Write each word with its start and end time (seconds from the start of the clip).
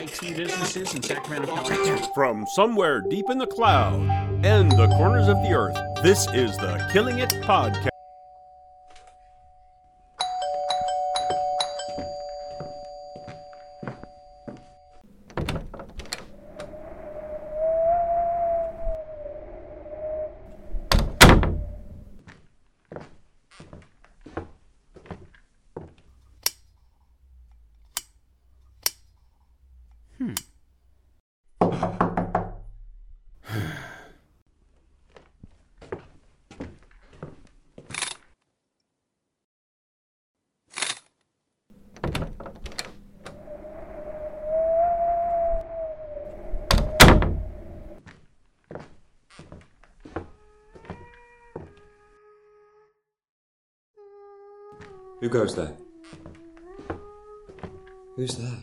IT 0.00 0.34
businesses 0.34 0.94
in 0.94 1.02
Sacramento. 1.02 1.54
From 2.14 2.46
somewhere 2.46 3.02
deep 3.02 3.28
in 3.28 3.36
the 3.36 3.46
cloud 3.46 4.00
and 4.42 4.70
the 4.72 4.88
corners 4.96 5.28
of 5.28 5.36
the 5.42 5.52
earth, 5.52 5.76
this 6.02 6.26
is 6.32 6.56
the 6.56 6.88
Killing 6.90 7.18
It 7.18 7.28
Podcast. 7.42 7.89
Goes 55.30 55.54
there? 55.54 55.76
Who's 58.16 58.36
there? 58.36 58.58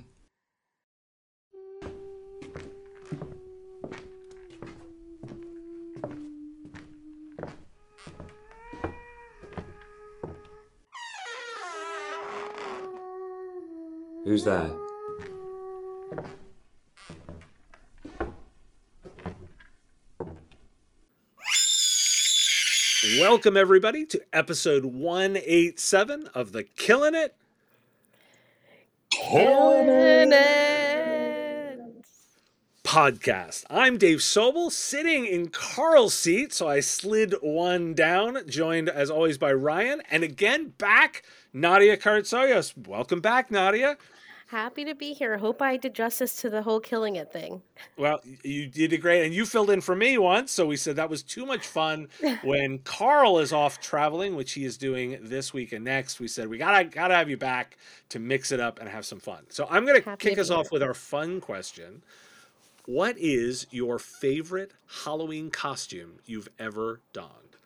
Who's 14.25 14.43
there? 14.43 14.86
Welcome, 23.29 23.57
everybody, 23.57 24.05
to 24.05 24.21
episode 24.31 24.85
187 24.85 26.29
of 26.33 26.53
the 26.53 26.63
Killing 26.63 27.13
It. 27.13 27.35
Killing 29.09 30.31
it. 30.31 32.05
podcast. 32.85 33.65
I'm 33.69 33.97
Dave 33.97 34.19
Sobel, 34.19 34.71
sitting 34.71 35.25
in 35.25 35.49
Carl's 35.49 36.13
seat, 36.13 36.53
so 36.53 36.69
I 36.69 36.79
slid 36.79 37.35
one 37.41 37.93
down, 37.93 38.47
joined 38.47 38.87
as 38.87 39.09
always 39.09 39.37
by 39.37 39.51
Ryan, 39.51 40.01
and 40.09 40.23
again 40.23 40.69
back, 40.77 41.23
Nadia 41.51 41.97
Kartsoyos. 41.97 42.87
Welcome 42.87 43.19
back, 43.19 43.51
Nadia. 43.51 43.97
Happy 44.47 44.85
to 44.85 44.95
be 44.95 45.11
here. 45.11 45.37
Hope 45.37 45.61
I 45.61 45.75
did 45.75 45.93
justice 45.93 46.39
to 46.41 46.49
the 46.49 46.61
whole 46.61 46.79
killing 46.79 47.17
it 47.17 47.33
thing. 47.33 47.61
Well, 47.97 48.21
you 48.43 48.67
did 48.67 48.93
a 48.93 48.97
great, 48.97 49.25
and 49.25 49.33
you 49.33 49.45
filled 49.45 49.69
in 49.69 49.81
for 49.81 49.93
me 49.93 50.17
once, 50.17 50.53
so 50.53 50.65
we 50.65 50.77
said 50.77 50.95
that 50.95 51.09
was 51.09 51.21
too 51.21 51.45
much 51.45 51.67
fun. 51.67 52.07
when 52.43 52.79
Carl 52.79 53.39
is 53.39 53.51
off 53.51 53.81
traveling, 53.81 54.37
which 54.37 54.53
he 54.53 54.63
is 54.63 54.77
doing 54.77 55.17
this 55.21 55.53
week 55.53 55.73
and 55.73 55.83
next, 55.83 56.21
we 56.21 56.29
said 56.29 56.47
we 56.47 56.57
gotta 56.57 56.85
gotta 56.85 57.13
have 57.13 57.29
you 57.29 57.35
back 57.35 57.77
to 58.07 58.19
mix 58.19 58.53
it 58.53 58.61
up 58.61 58.79
and 58.79 58.87
have 58.87 59.05
some 59.05 59.19
fun. 59.19 59.43
So 59.49 59.67
I'm 59.69 59.85
gonna 59.85 59.99
Happy 59.99 60.11
to 60.11 60.29
kick 60.29 60.39
us 60.39 60.49
off 60.49 60.67
here. 60.67 60.69
with 60.71 60.83
our 60.83 60.93
fun 60.93 61.41
question. 61.41 62.01
What 62.85 63.17
is 63.17 63.67
your 63.69 63.99
favorite 63.99 64.71
Halloween 65.03 65.51
costume 65.51 66.19
you've 66.25 66.47
ever 66.57 67.01
donned? 67.11 67.57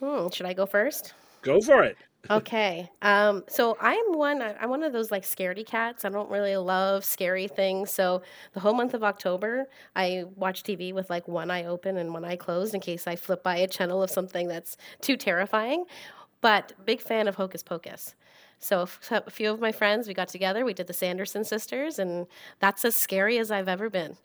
Hmm, 0.00 0.28
should 0.28 0.44
I 0.44 0.52
go 0.52 0.66
first? 0.66 1.14
Go 1.40 1.62
for 1.62 1.82
it. 1.82 1.96
Okay. 2.28 2.90
Um, 3.02 3.44
so 3.48 3.76
I'm 3.80 4.12
one. 4.12 4.42
I'm 4.42 4.68
one 4.68 4.82
of 4.82 4.92
those 4.92 5.10
like 5.10 5.22
scaredy 5.22 5.64
cats. 5.64 6.04
I 6.04 6.10
don't 6.10 6.30
really 6.30 6.56
love 6.56 7.04
scary 7.04 7.48
things. 7.48 7.90
So 7.90 8.22
the 8.52 8.60
whole 8.60 8.74
month 8.74 8.94
of 8.94 9.02
October, 9.02 9.66
I 9.96 10.24
watch 10.36 10.62
TV 10.62 10.92
with 10.92 11.08
like 11.08 11.26
one 11.26 11.50
eye 11.50 11.64
open 11.64 11.96
and 11.96 12.12
one 12.12 12.24
eye 12.24 12.36
closed 12.36 12.74
in 12.74 12.80
case 12.80 13.06
I 13.06 13.16
flip 13.16 13.42
by 13.42 13.56
a 13.56 13.66
channel 13.66 14.02
of 14.02 14.10
something 14.10 14.48
that's 14.48 14.76
too 15.00 15.16
terrifying. 15.16 15.84
But 16.40 16.72
big 16.84 17.00
fan 17.00 17.26
of 17.26 17.36
Hocus 17.36 17.62
Pocus. 17.62 18.14
So 18.58 18.86
a 19.10 19.30
few 19.30 19.50
of 19.50 19.60
my 19.60 19.72
friends, 19.72 20.06
we 20.06 20.12
got 20.12 20.28
together. 20.28 20.64
We 20.64 20.74
did 20.74 20.86
the 20.86 20.92
Sanderson 20.92 21.44
sisters, 21.44 21.98
and 21.98 22.26
that's 22.58 22.84
as 22.84 22.94
scary 22.94 23.38
as 23.38 23.50
I've 23.50 23.68
ever 23.68 23.88
been. 23.88 24.18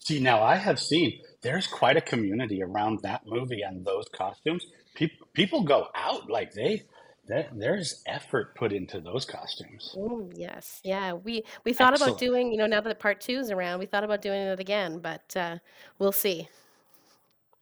See, 0.00 0.20
now 0.20 0.42
I 0.42 0.56
have 0.56 0.80
seen 0.80 1.20
there's 1.42 1.66
quite 1.66 1.96
a 1.96 2.00
community 2.00 2.62
around 2.62 3.00
that 3.02 3.26
movie 3.26 3.62
and 3.62 3.84
those 3.84 4.06
costumes. 4.12 4.66
People 4.94 5.26
people 5.32 5.62
go 5.62 5.88
out 5.94 6.30
like 6.30 6.52
they, 6.52 6.82
there 7.26 7.48
there's 7.52 8.02
effort 8.06 8.54
put 8.54 8.72
into 8.72 9.00
those 9.00 9.24
costumes. 9.24 9.94
Mm, 9.96 10.32
yes, 10.36 10.80
yeah. 10.84 11.12
We 11.12 11.44
we 11.64 11.72
thought 11.72 11.96
about 11.96 12.18
doing, 12.18 12.52
you 12.52 12.58
know, 12.58 12.66
now 12.66 12.80
that 12.80 12.98
part 12.98 13.20
two 13.20 13.38
is 13.38 13.50
around, 13.50 13.80
we 13.80 13.86
thought 13.86 14.04
about 14.04 14.22
doing 14.22 14.40
it 14.40 14.60
again, 14.60 14.98
but 15.00 15.36
uh, 15.36 15.58
we'll 15.98 16.12
see. 16.12 16.48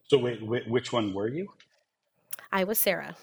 So 0.08 0.18
wait, 0.18 0.42
wait, 0.42 0.68
which 0.68 0.92
one 0.92 1.14
were 1.14 1.28
you? 1.28 1.52
I 2.52 2.64
was 2.64 2.78
Sarah. 2.78 3.16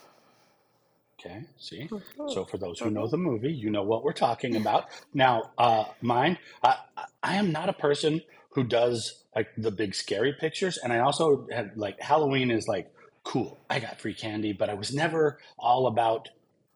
Okay, 1.19 1.43
see. 1.57 1.87
Mhm. 1.87 2.31
So 2.31 2.45
for 2.45 2.57
those 2.57 2.79
who 2.79 2.89
know 2.89 3.05
the 3.07 3.17
movie, 3.17 3.51
you 3.51 3.69
know 3.69 3.83
what 3.83 4.03
we're 4.03 4.13
talking 4.13 4.55
about. 4.55 4.85
Now, 5.13 5.51
uh, 5.57 5.85
mine, 6.01 6.37
I, 6.63 6.77
I 6.97 7.05
I 7.21 7.35
am 7.35 7.51
not 7.51 7.69
a 7.69 7.73
person 7.73 8.21
who 8.51 8.63
does 8.63 9.25
like 9.35 9.49
the 9.57 9.71
big 9.71 9.93
scary 9.93 10.33
pictures, 10.33 10.77
and 10.77 10.93
I 10.93 10.99
also 10.99 11.45
had 11.51 11.77
like 11.77 11.99
Halloween 11.99 12.49
is 12.51 12.67
like 12.67 12.91
cool. 13.29 13.59
I 13.69 13.79
got 13.79 14.01
free 14.01 14.15
candy, 14.15 14.53
but 14.53 14.71
I 14.71 14.73
was 14.73 14.91
never 14.91 15.37
all 15.59 15.85
about 15.85 16.29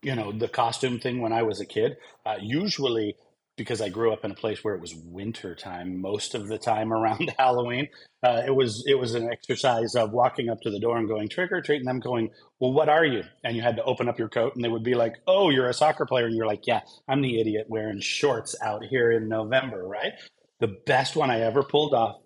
you 0.03 0.15
know 0.15 0.31
the 0.31 0.47
costume 0.47 0.99
thing 0.99 1.19
when 1.19 1.33
I 1.33 1.41
was 1.41 1.59
a 1.59 1.65
kid. 1.65 1.97
Uh, 2.25 2.35
usually, 2.39 3.15
because 3.57 3.81
I 3.81 3.89
grew 3.89 4.13
up 4.13 4.23
in 4.23 4.29
a 4.29 4.35
place 4.35 4.63
where 4.63 4.75
it 4.75 4.81
was 4.81 4.93
winter 4.93 5.55
time 5.55 5.99
most 5.99 6.35
of 6.35 6.47
the 6.47 6.59
time 6.59 6.93
around 6.93 7.33
Halloween, 7.39 7.87
uh, 8.21 8.43
it 8.45 8.51
was 8.51 8.83
it 8.85 8.99
was 8.99 9.15
an 9.15 9.31
exercise 9.31 9.95
of 9.95 10.11
walking 10.11 10.49
up 10.49 10.61
to 10.61 10.69
the 10.69 10.79
door 10.79 10.97
and 10.97 11.07
going 11.07 11.27
trick 11.27 11.51
or 11.51 11.59
treat, 11.59 11.77
and 11.77 11.87
them 11.87 11.99
going, 11.99 12.29
"Well, 12.59 12.71
what 12.71 12.87
are 12.87 13.05
you?" 13.05 13.23
And 13.43 13.55
you 13.55 13.63
had 13.63 13.77
to 13.77 13.83
open 13.83 14.07
up 14.07 14.19
your 14.19 14.29
coat, 14.29 14.53
and 14.55 14.63
they 14.63 14.69
would 14.69 14.83
be 14.83 14.93
like, 14.93 15.15
"Oh, 15.25 15.49
you're 15.49 15.69
a 15.69 15.73
soccer 15.73 16.05
player," 16.05 16.27
and 16.27 16.35
you're 16.35 16.45
like, 16.45 16.67
"Yeah, 16.67 16.81
I'm 17.07 17.21
the 17.21 17.41
idiot 17.41 17.65
wearing 17.67 17.99
shorts 17.99 18.55
out 18.61 18.85
here 18.85 19.11
in 19.11 19.27
November, 19.27 19.83
right?" 19.87 20.13
The 20.59 20.77
best 20.85 21.15
one 21.15 21.31
I 21.31 21.41
ever 21.41 21.63
pulled 21.63 21.95
off, 21.95 22.17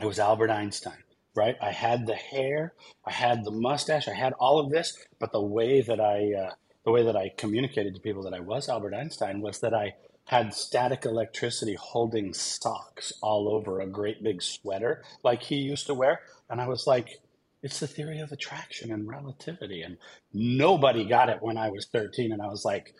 it 0.00 0.04
was 0.04 0.18
Albert 0.18 0.50
Einstein. 0.50 1.01
Right, 1.34 1.56
I 1.62 1.70
had 1.70 2.06
the 2.06 2.14
hair, 2.14 2.74
I 3.06 3.12
had 3.12 3.44
the 3.44 3.50
mustache, 3.50 4.06
I 4.06 4.12
had 4.12 4.34
all 4.34 4.60
of 4.60 4.70
this, 4.70 4.98
but 5.18 5.32
the 5.32 5.40
way 5.40 5.80
that 5.80 5.98
I 5.98 6.34
uh, 6.34 6.50
the 6.84 6.90
way 6.90 7.04
that 7.04 7.16
I 7.16 7.32
communicated 7.36 7.94
to 7.94 8.00
people 8.00 8.22
that 8.24 8.34
I 8.34 8.40
was 8.40 8.68
Albert 8.68 8.94
Einstein 8.94 9.40
was 9.40 9.60
that 9.60 9.72
I 9.74 9.94
had 10.26 10.54
static 10.54 11.04
electricity 11.04 11.74
holding 11.74 12.32
socks 12.32 13.12
all 13.22 13.48
over 13.48 13.80
a 13.80 13.86
great 13.86 14.22
big 14.22 14.42
sweater 14.42 15.02
like 15.22 15.42
he 15.42 15.56
used 15.56 15.86
to 15.86 15.94
wear. 15.94 16.20
And 16.48 16.60
I 16.60 16.68
was 16.68 16.86
like, 16.86 17.20
it's 17.62 17.80
the 17.80 17.86
theory 17.86 18.20
of 18.20 18.32
attraction 18.32 18.92
and 18.92 19.08
relativity. 19.08 19.82
And 19.82 19.98
nobody 20.32 21.04
got 21.04 21.28
it 21.28 21.42
when 21.42 21.56
I 21.56 21.70
was 21.70 21.86
13. 21.86 22.32
And 22.32 22.42
I 22.42 22.48
was 22.48 22.64
like, 22.64 22.94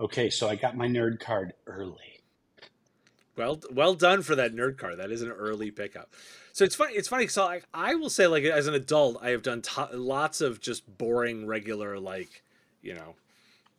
okay, 0.00 0.30
so 0.30 0.48
I 0.48 0.56
got 0.56 0.76
my 0.76 0.86
nerd 0.86 1.20
card 1.20 1.54
early. 1.66 2.21
Well, 3.36 3.60
well 3.70 3.94
done 3.94 4.22
for 4.22 4.34
that 4.36 4.54
nerd 4.54 4.76
card. 4.76 4.98
That 4.98 5.10
is 5.10 5.22
an 5.22 5.30
early 5.30 5.70
pickup. 5.70 6.10
So 6.52 6.64
it's 6.64 6.74
funny. 6.74 6.94
It's 6.94 7.08
funny. 7.08 7.26
So 7.28 7.44
I, 7.44 7.62
I 7.72 7.94
will 7.94 8.10
say, 8.10 8.26
like 8.26 8.44
as 8.44 8.66
an 8.66 8.74
adult, 8.74 9.18
I 9.22 9.30
have 9.30 9.42
done 9.42 9.62
to 9.62 9.88
lots 9.94 10.40
of 10.40 10.60
just 10.60 10.98
boring, 10.98 11.46
regular, 11.46 11.98
like 11.98 12.42
you 12.82 12.94
know, 12.94 13.14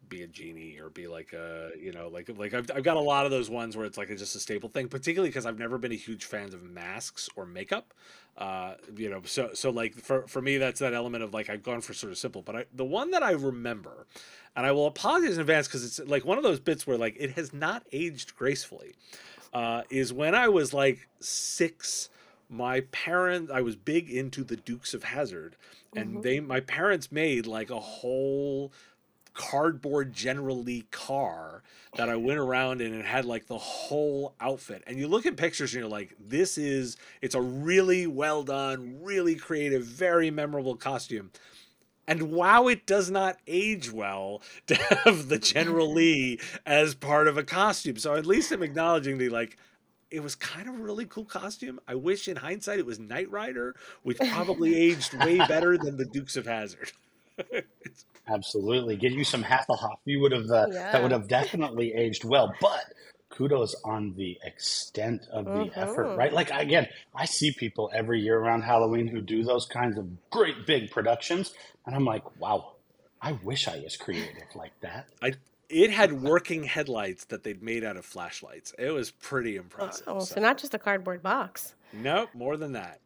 be 0.10 0.24
a 0.24 0.28
genie 0.28 0.80
or 0.80 0.90
be 0.90 1.08
like 1.08 1.34
a, 1.34 1.72
you 1.80 1.92
know, 1.92 2.08
like 2.08 2.30
like 2.36 2.56
I've, 2.56 2.70
I've 2.74 2.84
got 2.84 2.98
a 2.98 3.02
lot 3.02 3.26
of 3.26 3.32
those 3.32 3.50
ones 3.50 3.78
where 3.78 3.86
it's 3.86 3.98
like 3.98 4.10
a, 4.10 4.16
just 4.16 4.36
a 4.36 4.40
staple 4.40 4.70
thing. 4.70 4.88
Particularly 4.88 5.30
because 5.30 5.46
I've 5.46 5.60
never 5.60 5.78
been 5.78 5.92
a 5.92 5.96
huge 5.96 6.26
fan 6.26 6.46
of 6.46 6.64
masks 6.64 7.30
or 7.36 7.46
makeup. 7.46 7.94
Uh, 8.36 8.74
you 8.96 9.12
know, 9.12 9.22
so 9.24 9.52
so 9.54 9.70
like 9.70 9.94
for 9.94 10.28
for 10.28 10.42
me, 10.42 10.58
that's 10.58 10.80
that 10.80 10.96
element 10.96 11.24
of 11.24 11.32
like 11.32 11.52
I've 11.52 11.62
gone 11.62 11.82
for 11.82 11.94
sort 11.94 12.12
of 12.12 12.18
simple. 12.18 12.42
But 12.42 12.56
I, 12.56 12.66
the 12.74 12.86
one 12.86 13.12
that 13.12 13.22
I 13.22 13.32
remember, 13.32 14.08
and 14.56 14.66
I 14.66 14.72
will 14.72 14.88
apologize 14.88 15.36
in 15.36 15.42
advance 15.42 15.68
because 15.68 15.86
it's 15.86 16.00
like 16.10 16.26
one 16.26 16.40
of 16.40 16.44
those 16.44 16.60
bits 16.60 16.88
where 16.88 16.98
like 16.98 17.16
it 17.20 17.34
has 17.34 17.54
not 17.54 17.84
aged 17.92 18.36
gracefully 18.36 18.96
uh, 19.54 19.84
is 19.90 20.12
when 20.12 20.36
I 20.36 20.48
was 20.50 20.74
like 20.74 21.08
six. 21.20 22.10
My 22.50 22.82
parents, 22.92 23.52
I 23.52 23.62
was 23.62 23.76
big 23.76 24.10
into 24.10 24.44
the 24.44 24.56
Dukes 24.56 24.94
of 24.94 25.04
Hazzard, 25.06 25.56
and 25.96 26.18
Mhm. 26.18 26.22
they, 26.22 26.40
my 26.40 26.60
parents 26.60 27.12
made 27.12 27.48
like 27.48 27.70
a 27.72 27.80
whole 27.80 28.72
cardboard 29.34 30.14
General 30.14 30.62
Lee 30.62 30.86
car 30.92 31.64
that 31.96 32.10
I 32.10 32.16
went 32.16 32.38
around 32.40 32.82
in 32.82 32.94
and 32.94 33.04
had 33.04 33.26
like 33.26 33.48
the 33.48 33.58
whole 33.58 34.36
outfit. 34.40 34.84
And 34.86 35.00
you 35.00 35.08
look 35.08 35.26
at 35.26 35.38
pictures 35.38 35.74
and 35.74 35.82
you're 35.82 35.90
like, 35.90 36.16
this 36.20 36.58
is, 36.58 36.98
it's 37.22 37.34
a 37.34 37.42
really 37.42 38.06
well 38.06 38.44
done, 38.44 39.00
really 39.02 39.36
creative, 39.36 39.84
very 39.84 40.30
memorable 40.30 40.76
costume. 40.76 41.32
And 42.08 42.32
wow, 42.32 42.68
it 42.68 42.86
does 42.86 43.10
not 43.10 43.38
age 43.48 43.92
well 43.92 44.42
to 44.68 44.76
have 44.76 45.30
the 45.30 45.40
General 45.40 45.92
Lee 45.94 46.40
as 46.66 46.96
part 46.96 47.28
of 47.28 47.38
a 47.38 47.44
costume. 47.44 47.98
So 47.98 48.16
at 48.16 48.26
least 48.26 48.52
I'm 48.52 48.64
acknowledging 48.64 49.18
the 49.18 49.30
like, 49.30 49.58
it 50.12 50.22
was 50.22 50.36
kind 50.36 50.68
of 50.68 50.76
a 50.76 50.84
really 50.84 51.06
cool 51.06 51.26
costume. 51.26 51.80
I 51.88 51.96
wish 51.96 52.28
in 52.28 52.38
hindsight 52.38 52.80
it 52.80 52.86
was 52.86 53.00
Knight 53.00 53.32
Rider, 53.32 53.76
which 54.04 54.18
probably 54.18 54.76
aged 54.90 55.14
way 55.14 55.40
better 55.40 55.78
than 55.78 55.98
the 55.98 56.06
Dukes 56.06 56.38
of 56.38 56.46
Hazzard. 56.46 56.92
Absolutely, 58.28 58.96
get 58.96 59.12
you 59.12 59.24
some 59.24 59.44
Hasselhoff. 59.44 59.98
You 60.06 60.22
would 60.22 60.32
have 60.32 60.50
uh, 60.52 60.68
that 60.68 61.02
would 61.02 61.12
have 61.12 61.28
definitely 61.28 61.94
aged 61.94 62.24
well. 62.24 62.54
But 62.62 62.84
kudos 63.34 63.76
on 63.84 64.14
the 64.16 64.38
extent 64.44 65.22
of 65.32 65.46
the 65.46 65.72
effort, 65.76 66.06
Mhm. 66.08 66.18
right? 66.18 66.32
Like 66.34 66.50
again, 66.52 66.88
I 67.16 67.26
see 67.26 67.52
people 67.52 67.90
every 67.94 68.22
year 68.22 68.38
around 68.40 68.62
Halloween 68.62 69.08
who 69.08 69.22
do 69.22 69.44
those 69.44 69.66
kinds 69.66 69.98
of 69.98 70.06
great 70.30 70.66
big 70.66 70.92
productions, 70.92 71.54
and 71.86 71.96
I'm 71.96 72.06
like, 72.06 72.24
wow, 72.40 72.76
I 73.22 73.34
wish 73.44 73.68
I 73.68 73.80
was 73.80 73.98
creative 73.98 74.56
like 74.56 74.80
that. 74.82 75.08
I 75.22 75.34
it 75.70 75.90
had 75.90 76.22
working 76.22 76.64
headlights 76.64 77.26
that 77.26 77.44
they'd 77.44 77.64
made 77.64 77.84
out 77.84 77.98
of 77.98 78.06
flashlights. 78.06 78.74
It 78.78 78.92
was 78.92 79.10
pretty 79.10 79.56
impressive. 79.56 80.04
Oh, 80.08 80.20
so 80.20 80.36
So, 80.36 80.42
not 80.42 80.58
just 80.60 80.74
a 80.76 80.80
cardboard 80.80 81.24
box. 81.24 81.74
nope, 81.92 82.30
more 82.36 82.58
than 82.58 82.74
that. 82.74 83.00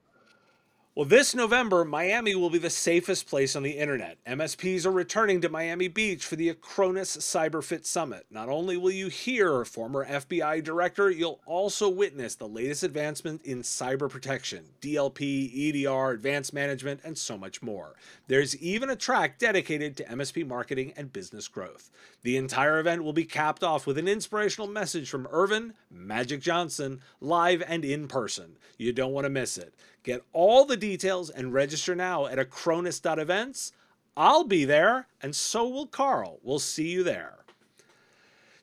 Well, 0.97 1.05
this 1.05 1.35
November, 1.35 1.85
Miami 1.85 2.33
will 2.33 2.49
be 2.49 2.57
the 2.57 2.71
safest 2.71 3.27
place 3.27 3.55
on 3.55 3.61
the 3.61 3.77
internet. 3.77 4.17
MSPs 4.25 4.83
are 4.83 4.91
returning 4.91 5.41
to 5.41 5.47
Miami 5.47 5.87
Beach 5.87 6.25
for 6.25 6.35
the 6.35 6.51
Acronis 6.51 7.19
CyberFit 7.19 7.85
Summit. 7.85 8.25
Not 8.31 8.49
only 8.49 8.77
will 8.77 8.89
you 8.89 9.07
hear 9.07 9.63
former 9.63 10.07
FBI 10.07 10.63
director, 10.63 11.11
you'll 11.11 11.39
also 11.45 11.87
witness 11.87 12.33
the 12.33 12.47
latest 12.47 12.81
advancement 12.81 13.43
in 13.43 13.61
cyber 13.61 14.09
protection, 14.09 14.69
DLP, 14.81 15.85
EDR, 15.85 16.13
advanced 16.13 16.51
management, 16.51 17.01
and 17.03 17.15
so 17.15 17.37
much 17.37 17.61
more. 17.61 17.93
There's 18.25 18.57
even 18.57 18.89
a 18.89 18.95
track 18.95 19.37
dedicated 19.37 19.97
to 19.97 20.03
MSP 20.05 20.47
marketing 20.47 20.93
and 20.97 21.13
business 21.13 21.47
growth. 21.47 21.91
The 22.23 22.37
entire 22.37 22.79
event 22.79 23.03
will 23.03 23.13
be 23.13 23.23
capped 23.23 23.63
off 23.63 23.85
with 23.85 23.99
an 23.99 24.07
inspirational 24.07 24.67
message 24.67 25.11
from 25.11 25.27
Earvin 25.27 25.73
Magic 25.91 26.41
Johnson, 26.41 27.01
live 27.21 27.61
and 27.67 27.85
in 27.85 28.07
person. 28.07 28.57
You 28.79 28.93
don't 28.93 29.13
want 29.13 29.25
to 29.25 29.29
miss 29.29 29.59
it. 29.59 29.75
Get 30.07 30.23
all 30.31 30.63
the 30.63 30.77
details 30.77 31.29
and 31.29 31.51
register 31.51 31.93
now 31.93 32.27
at 32.27 32.37
acronis.events. 32.37 33.73
I'll 34.15 34.45
be 34.45 34.63
there, 34.63 35.07
and 35.21 35.35
so 35.35 35.67
will 35.67 35.85
Carl. 35.85 36.39
We'll 36.41 36.59
see 36.59 36.87
you 36.87 37.03
there. 37.03 37.39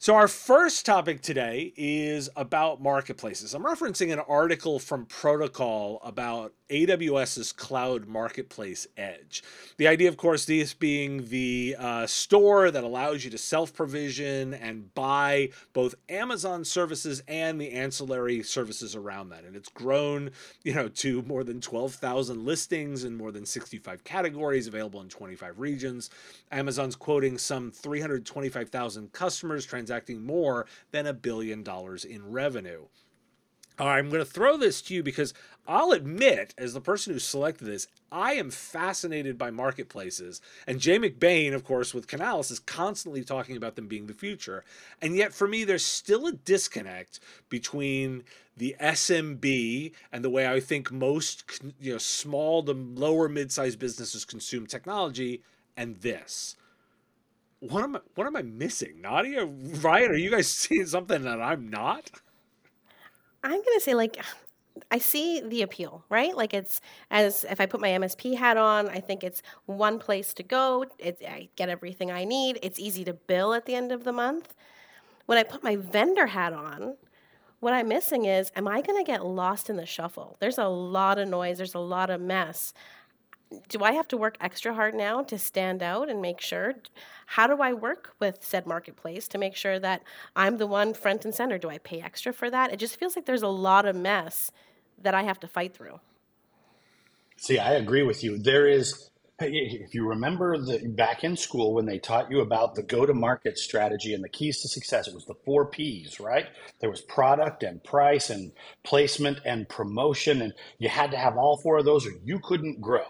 So, 0.04 0.16
our 0.16 0.28
first 0.28 0.84
topic 0.84 1.22
today 1.22 1.72
is 1.78 2.28
about 2.36 2.82
marketplaces. 2.82 3.54
I'm 3.54 3.64
referencing 3.64 4.12
an 4.12 4.18
article 4.18 4.78
from 4.78 5.06
Protocol 5.06 5.98
about 6.04 6.52
AWS's 6.68 7.52
cloud 7.52 8.06
marketplace 8.06 8.86
edge. 8.98 9.42
The 9.78 9.86
idea, 9.86 10.10
of 10.10 10.18
course, 10.18 10.44
this 10.44 10.74
being 10.74 11.26
the 11.28 11.76
uh, 11.78 12.06
store 12.06 12.70
that 12.70 12.84
allows 12.84 13.24
you 13.24 13.30
to 13.30 13.38
self 13.38 13.72
provision 13.72 14.52
and 14.52 14.92
buy 14.94 15.48
both 15.72 15.94
Amazon 16.10 16.66
services 16.66 17.22
and 17.26 17.58
the 17.58 17.72
ancillary 17.72 18.42
services 18.42 18.94
around 18.94 19.30
that. 19.30 19.44
And 19.44 19.56
it's 19.56 19.70
grown, 19.70 20.32
you 20.64 20.74
know, 20.74 20.88
to 20.88 21.22
more 21.22 21.44
than 21.44 21.62
12,000 21.62 22.44
listings 22.44 23.04
in 23.04 23.16
more 23.16 23.32
than 23.32 23.46
65 23.46 24.04
categories 24.04 24.66
available 24.66 25.00
in 25.00 25.08
25 25.08 25.58
regions. 25.58 26.10
Amazon's 26.52 26.94
quoting 26.94 27.38
some 27.38 27.70
325,000 27.70 29.10
customers 29.12 29.64
transacting 29.64 29.93
more 30.24 30.66
than 30.90 31.06
a 31.06 31.12
billion 31.12 31.62
dollars 31.62 32.04
in 32.04 32.30
revenue. 32.30 32.86
I'm 33.78 34.08
going 34.08 34.24
to 34.24 34.30
throw 34.30 34.56
this 34.56 34.80
to 34.82 34.94
you 34.94 35.02
because 35.02 35.34
I'll 35.66 35.90
admit, 35.90 36.54
as 36.56 36.74
the 36.74 36.80
person 36.80 37.12
who 37.12 37.18
selected 37.18 37.64
this, 37.64 37.88
I 38.12 38.34
am 38.34 38.50
fascinated 38.50 39.36
by 39.36 39.50
marketplaces. 39.50 40.40
And 40.66 40.78
Jay 40.78 40.98
McBain, 40.98 41.54
of 41.54 41.64
course, 41.64 41.92
with 41.92 42.06
Canalys, 42.06 42.52
is 42.52 42.60
constantly 42.60 43.24
talking 43.24 43.56
about 43.56 43.74
them 43.74 43.88
being 43.88 44.06
the 44.06 44.14
future. 44.14 44.64
And 45.02 45.16
yet, 45.16 45.34
for 45.34 45.48
me, 45.48 45.64
there's 45.64 45.84
still 45.84 46.26
a 46.26 46.32
disconnect 46.32 47.18
between 47.48 48.22
the 48.56 48.76
SMB 48.80 49.92
and 50.12 50.24
the 50.24 50.30
way 50.30 50.46
I 50.46 50.60
think 50.60 50.92
most 50.92 51.60
you 51.80 51.92
know 51.92 51.98
small 51.98 52.62
to 52.62 52.72
lower 52.72 53.28
mid-sized 53.28 53.80
businesses 53.80 54.24
consume 54.24 54.66
technology 54.66 55.42
and 55.76 55.96
this. 55.96 56.54
What 57.70 57.82
am 57.82 57.96
I 57.96 58.00
what 58.14 58.26
am 58.26 58.36
I 58.36 58.42
missing? 58.42 59.00
Nadia, 59.00 59.46
Ryan, 59.46 60.10
are 60.10 60.16
you 60.16 60.30
guys 60.30 60.48
seeing 60.50 60.86
something 60.86 61.22
that 61.22 61.40
I'm 61.40 61.68
not? 61.68 62.10
I'm 63.42 63.62
gonna 63.62 63.80
say 63.80 63.94
like 63.94 64.18
I 64.90 64.98
see 64.98 65.40
the 65.40 65.62
appeal, 65.62 66.04
right? 66.08 66.36
Like 66.36 66.52
it's 66.52 66.80
as 67.10 67.44
if 67.48 67.60
I 67.60 67.66
put 67.66 67.80
my 67.80 67.88
MSP 67.88 68.36
hat 68.36 68.56
on, 68.56 68.88
I 68.88 69.00
think 69.00 69.22
it's 69.22 69.42
one 69.66 69.98
place 69.98 70.34
to 70.34 70.42
go. 70.42 70.84
It, 70.98 71.22
I 71.26 71.48
get 71.56 71.68
everything 71.68 72.10
I 72.10 72.24
need. 72.24 72.58
It's 72.62 72.78
easy 72.78 73.04
to 73.04 73.14
bill 73.14 73.54
at 73.54 73.66
the 73.66 73.74
end 73.74 73.92
of 73.92 74.04
the 74.04 74.12
month. 74.12 74.54
When 75.26 75.38
I 75.38 75.42
put 75.42 75.62
my 75.62 75.76
vendor 75.76 76.26
hat 76.26 76.52
on, 76.52 76.96
what 77.60 77.72
I'm 77.72 77.88
missing 77.88 78.26
is, 78.26 78.52
am 78.56 78.68
I 78.68 78.82
going 78.82 79.02
to 79.02 79.10
get 79.10 79.24
lost 79.24 79.70
in 79.70 79.76
the 79.76 79.86
shuffle? 79.86 80.36
There's 80.38 80.58
a 80.58 80.66
lot 80.66 81.18
of 81.18 81.28
noise. 81.28 81.56
There's 81.56 81.74
a 81.74 81.78
lot 81.78 82.10
of 82.10 82.20
mess. 82.20 82.74
Do 83.68 83.82
I 83.82 83.92
have 83.92 84.08
to 84.08 84.16
work 84.16 84.36
extra 84.40 84.74
hard 84.74 84.94
now 84.94 85.22
to 85.22 85.38
stand 85.38 85.82
out 85.82 86.08
and 86.08 86.20
make 86.22 86.40
sure? 86.40 86.74
How 87.26 87.46
do 87.46 87.60
I 87.62 87.72
work 87.72 88.14
with 88.20 88.38
said 88.42 88.66
marketplace 88.66 89.28
to 89.28 89.38
make 89.38 89.56
sure 89.56 89.78
that 89.78 90.02
I'm 90.36 90.58
the 90.58 90.66
one 90.66 90.94
front 90.94 91.24
and 91.24 91.34
center? 91.34 91.58
Do 91.58 91.70
I 91.70 91.78
pay 91.78 92.00
extra 92.00 92.32
for 92.32 92.50
that? 92.50 92.72
It 92.72 92.78
just 92.78 92.98
feels 92.98 93.16
like 93.16 93.26
there's 93.26 93.42
a 93.42 93.48
lot 93.48 93.86
of 93.86 93.96
mess 93.96 94.50
that 95.02 95.14
I 95.14 95.22
have 95.22 95.40
to 95.40 95.48
fight 95.48 95.74
through. 95.74 96.00
See, 97.36 97.58
I 97.58 97.72
agree 97.72 98.02
with 98.02 98.22
you. 98.22 98.38
There 98.38 98.68
is, 98.68 99.10
if 99.40 99.92
you 99.92 100.08
remember 100.08 100.56
the 100.56 100.86
back 100.88 101.24
in 101.24 101.36
school 101.36 101.74
when 101.74 101.84
they 101.84 101.98
taught 101.98 102.30
you 102.30 102.40
about 102.40 102.76
the 102.76 102.82
go-to-market 102.82 103.58
strategy 103.58 104.14
and 104.14 104.22
the 104.22 104.28
keys 104.28 104.62
to 104.62 104.68
success, 104.68 105.08
it 105.08 105.14
was 105.14 105.24
the 105.24 105.34
four 105.44 105.66
P's, 105.66 106.20
right? 106.20 106.46
There 106.80 106.90
was 106.90 107.00
product 107.00 107.64
and 107.64 107.82
price 107.82 108.30
and 108.30 108.52
placement 108.84 109.40
and 109.44 109.68
promotion, 109.68 110.42
and 110.42 110.52
you 110.78 110.88
had 110.88 111.10
to 111.10 111.16
have 111.16 111.36
all 111.36 111.56
four 111.56 111.78
of 111.78 111.84
those 111.84 112.06
or 112.06 112.12
you 112.24 112.38
couldn't 112.38 112.80
grow. 112.80 113.04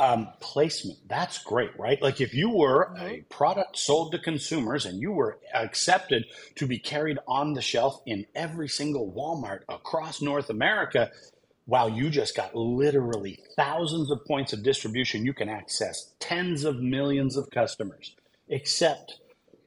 Um, 0.00 0.28
placement, 0.40 0.98
that's 1.08 1.36
great, 1.44 1.78
right? 1.78 2.00
Like 2.00 2.22
if 2.22 2.32
you 2.32 2.48
were 2.48 2.94
a 2.98 3.20
product 3.28 3.76
sold 3.76 4.12
to 4.12 4.18
consumers 4.18 4.86
and 4.86 4.98
you 4.98 5.12
were 5.12 5.38
accepted 5.52 6.24
to 6.54 6.66
be 6.66 6.78
carried 6.78 7.18
on 7.28 7.52
the 7.52 7.60
shelf 7.60 8.00
in 8.06 8.24
every 8.34 8.66
single 8.66 9.12
Walmart 9.12 9.60
across 9.68 10.22
North 10.22 10.48
America, 10.48 11.10
wow, 11.66 11.86
you 11.86 12.08
just 12.08 12.34
got 12.34 12.54
literally 12.56 13.40
thousands 13.56 14.10
of 14.10 14.24
points 14.24 14.54
of 14.54 14.62
distribution. 14.62 15.26
You 15.26 15.34
can 15.34 15.50
access 15.50 16.14
tens 16.18 16.64
of 16.64 16.80
millions 16.80 17.36
of 17.36 17.50
customers. 17.50 18.16
Except 18.48 19.20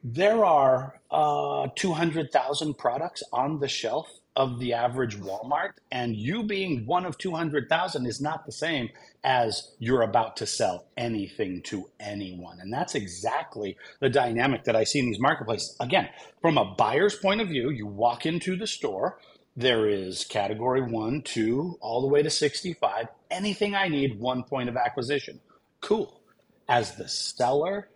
there 0.04 0.44
are 0.44 1.00
uh, 1.12 1.68
200,000 1.76 2.74
products 2.74 3.22
on 3.32 3.60
the 3.60 3.68
shelf 3.68 4.10
of 4.36 4.60
the 4.60 4.74
average 4.74 5.20
Walmart, 5.20 5.74
and 5.92 6.16
you 6.16 6.44
being 6.44 6.86
one 6.86 7.06
of 7.06 7.18
200,000 7.18 8.06
is 8.06 8.20
not 8.20 8.46
the 8.46 8.52
same 8.52 8.90
as 9.24 9.72
you're 9.80 10.02
about 10.02 10.38
to 10.38 10.46
sell 10.46 10.86
anything 10.98 11.62
to 11.64 11.90
anyone. 12.00 12.60
And 12.60 12.74
that's 12.74 12.96
exactly 12.96 13.78
the 14.00 14.10
dynamic 14.10 14.64
that 14.64 14.76
I 14.76 14.84
see 14.84 15.00
in 15.00 15.06
these 15.06 15.20
marketplaces. 15.20 15.76
Again, 15.80 16.10
from 16.42 16.58
a 16.58 16.74
buyer's 16.76 17.16
point 17.16 17.42
of 17.42 17.50
view, 17.50 17.70
you 17.70 17.86
walk 17.86 18.26
into 18.26 18.56
the 18.56 18.68
store, 18.68 19.20
there 19.56 19.88
is 19.88 20.26
category 20.26 20.82
one, 20.82 21.22
two, 21.22 21.78
all 21.80 22.02
the 22.02 22.08
way 22.08 22.24
to 22.24 22.30
65. 22.30 23.08
Anything 23.30 23.76
I 23.76 23.88
need, 23.88 24.20
one 24.20 24.44
point 24.44 24.68
of 24.68 24.78
acquisition. 24.78 25.40
Cool. 25.80 26.22
As 26.68 26.96
the 26.96 27.08
seller, 27.08 27.90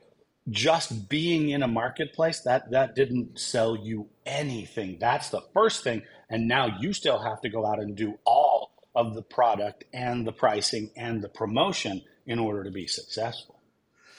just 0.50 1.10
being 1.10 1.50
in 1.50 1.63
a 1.63 1.67
marketplace 1.67 2.41
that 2.41 2.72
that 2.72 2.96
didn't 2.96 3.38
sell 3.38 3.75
you 3.75 4.08
anything 4.25 4.98
that's 5.00 5.29
the 5.29 5.41
first 5.53 5.84
thing 5.84 6.01
and 6.29 6.48
now 6.48 6.77
you 6.79 6.93
still 6.93 7.19
have 7.19 7.41
to 7.41 7.50
go 7.50 7.65
out 7.65 7.79
and 7.79 7.96
do 7.96 8.17
all 8.25 8.72
of 8.96 9.13
the 9.15 9.22
product 9.22 9.84
and 9.93 10.25
the 10.25 10.31
pricing 10.31 10.89
and 10.98 11.22
the 11.22 11.29
promotion 11.29 12.01
in 12.25 12.39
order 12.39 12.63
to 12.63 12.72
be 12.72 12.88
successful 12.88 13.62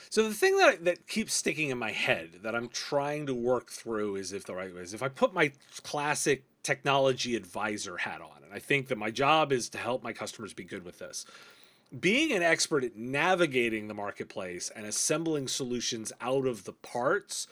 So 0.09 0.27
the 0.27 0.33
thing 0.33 0.57
that 0.57 0.85
that 0.85 1.07
keeps 1.07 1.33
sticking 1.33 1.69
in 1.69 1.77
my 1.77 1.91
head 1.91 2.39
that 2.43 2.55
I'm 2.55 2.69
trying 2.69 3.25
to 3.27 3.33
work 3.35 3.69
through 3.69 4.15
is 4.15 4.33
if 4.33 4.45
the 4.45 4.55
right 4.55 4.73
way 4.73 4.81
is 4.81 4.93
if 4.93 5.03
I 5.03 5.09
put 5.09 5.33
my 5.33 5.51
classic 5.83 6.43
technology 6.63 7.35
advisor 7.35 7.97
hat 7.97 8.21
on, 8.21 8.43
and 8.43 8.53
I 8.53 8.59
think 8.59 8.87
that 8.87 8.97
my 8.97 9.11
job 9.11 9.51
is 9.51 9.69
to 9.69 9.77
help 9.77 10.03
my 10.03 10.13
customers 10.13 10.53
be 10.53 10.63
good 10.63 10.83
with 10.85 10.99
this. 10.99 11.25
Being 11.99 12.31
an 12.31 12.43
expert 12.43 12.83
at 12.83 12.95
navigating 12.95 13.87
the 13.87 13.93
marketplace 13.93 14.69
and 14.75 14.85
assembling 14.85 15.47
solutions 15.47 16.11
out 16.21 16.45
of 16.45 16.65
the 16.65 16.73
parts 16.73 17.47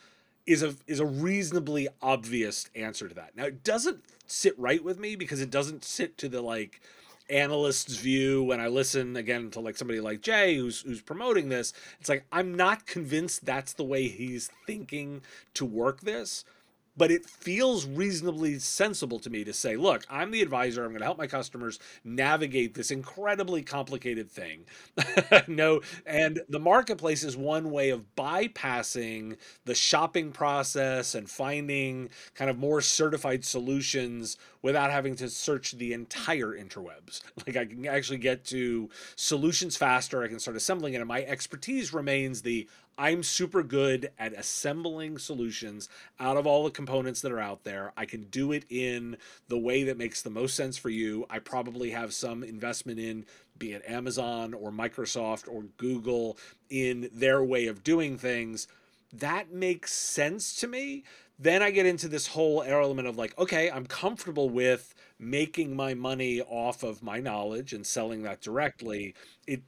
is 0.47 0.63
a 0.63 0.75
is 0.87 0.99
a 0.99 1.05
reasonably 1.05 1.87
obvious 2.01 2.69
answer 2.73 3.07
to 3.07 3.13
that. 3.15 3.35
Now 3.35 3.45
it 3.45 3.63
doesn't 3.63 4.03
sit 4.25 4.57
right 4.57 4.83
with 4.83 4.97
me 4.97 5.15
because 5.15 5.41
it 5.41 5.51
doesn't 5.51 5.83
sit 5.83 6.17
to 6.19 6.29
the 6.29 6.41
like 6.41 6.81
analyst's 7.29 7.97
view 7.97 8.41
when 8.41 8.61
I 8.61 8.67
listen 8.67 9.17
again 9.17 9.51
to 9.51 9.59
like 9.59 9.75
somebody 9.75 9.99
like 9.99 10.21
Jay 10.21 10.55
who's 10.55 10.81
who's 10.81 11.01
promoting 11.01 11.49
this. 11.49 11.73
It's 11.99 12.09
like 12.09 12.25
I'm 12.31 12.55
not 12.55 12.87
convinced 12.87 13.45
that's 13.45 13.73
the 13.73 13.83
way 13.83 14.07
he's 14.07 14.49
thinking 14.65 15.21
to 15.53 15.65
work 15.65 16.01
this. 16.01 16.45
But 16.97 17.11
it 17.11 17.25
feels 17.25 17.85
reasonably 17.85 18.59
sensible 18.59 19.19
to 19.19 19.29
me 19.29 19.43
to 19.43 19.53
say, 19.53 19.75
look, 19.77 20.03
I'm 20.09 20.31
the 20.31 20.41
advisor. 20.41 20.83
I'm 20.83 20.89
going 20.89 20.99
to 20.99 21.05
help 21.05 21.17
my 21.17 21.27
customers 21.27 21.79
navigate 22.03 22.73
this 22.73 22.91
incredibly 22.91 23.61
complicated 23.61 24.29
thing. 24.31 24.65
no, 25.47 25.81
and 26.05 26.41
the 26.49 26.59
marketplace 26.59 27.23
is 27.23 27.37
one 27.37 27.71
way 27.71 27.89
of 27.89 28.15
bypassing 28.15 29.37
the 29.65 29.75
shopping 29.75 30.31
process 30.31 31.15
and 31.15 31.29
finding 31.29 32.09
kind 32.33 32.49
of 32.49 32.57
more 32.57 32.81
certified 32.81 33.45
solutions 33.45 34.37
without 34.67 34.91
having 34.91 35.15
to 35.15 35.29
search 35.29 35.71
the 35.71 35.93
entire 35.93 36.47
interwebs. 36.47 37.21
Like 37.47 37.55
I 37.55 37.65
can 37.65 37.87
actually 37.87 38.17
get 38.17 38.43
to 38.47 38.89
solutions 39.15 39.77
faster. 39.77 40.21
I 40.21 40.27
can 40.27 40.41
start 40.41 40.57
assembling 40.57 40.95
it. 40.95 40.97
And 40.97 41.07
my 41.07 41.23
expertise 41.23 41.93
remains 41.93 42.41
the 42.41 42.67
I'm 42.97 43.23
super 43.23 43.63
good 43.63 44.11
at 44.19 44.33
assembling 44.33 45.19
solutions 45.19 45.87
out 46.19 46.35
of 46.35 46.45
all 46.45 46.65
the 46.65 46.71
components 46.71 47.21
that 47.21 47.31
are 47.31 47.39
out 47.39 47.63
there. 47.63 47.93
I 47.95 48.05
can 48.05 48.23
do 48.23 48.51
it 48.51 48.65
in 48.69 49.15
the 49.47 49.57
way 49.57 49.83
that 49.83 49.97
makes 49.97 50.21
the 50.21 50.29
most 50.29 50.55
sense 50.55 50.77
for 50.77 50.89
you. 50.89 51.25
I 51.29 51.39
probably 51.39 51.91
have 51.91 52.13
some 52.13 52.43
investment 52.43 52.99
in, 52.99 53.25
be 53.57 53.71
it 53.71 53.83
Amazon 53.87 54.53
or 54.53 54.69
Microsoft 54.69 55.47
or 55.47 55.63
Google, 55.77 56.37
in 56.69 57.09
their 57.13 57.41
way 57.41 57.67
of 57.67 57.85
doing 57.85 58.17
things. 58.17 58.67
That 59.13 59.53
makes 59.53 59.93
sense 59.93 60.53
to 60.57 60.67
me. 60.67 61.05
Then 61.39 61.61
I 61.61 61.71
get 61.71 61.85
into 61.85 62.07
this 62.07 62.27
whole 62.27 62.63
element 62.63 63.07
of 63.07 63.17
like, 63.17 63.37
okay, 63.37 63.69
I'm 63.69 63.85
comfortable 63.85 64.49
with 64.49 64.95
making 65.19 65.75
my 65.75 65.93
money 65.93 66.41
off 66.41 66.83
of 66.83 67.03
my 67.03 67.19
knowledge 67.19 67.73
and 67.73 67.85
selling 67.85 68.23
that 68.23 68.41
directly. 68.41 69.13
It 69.45 69.61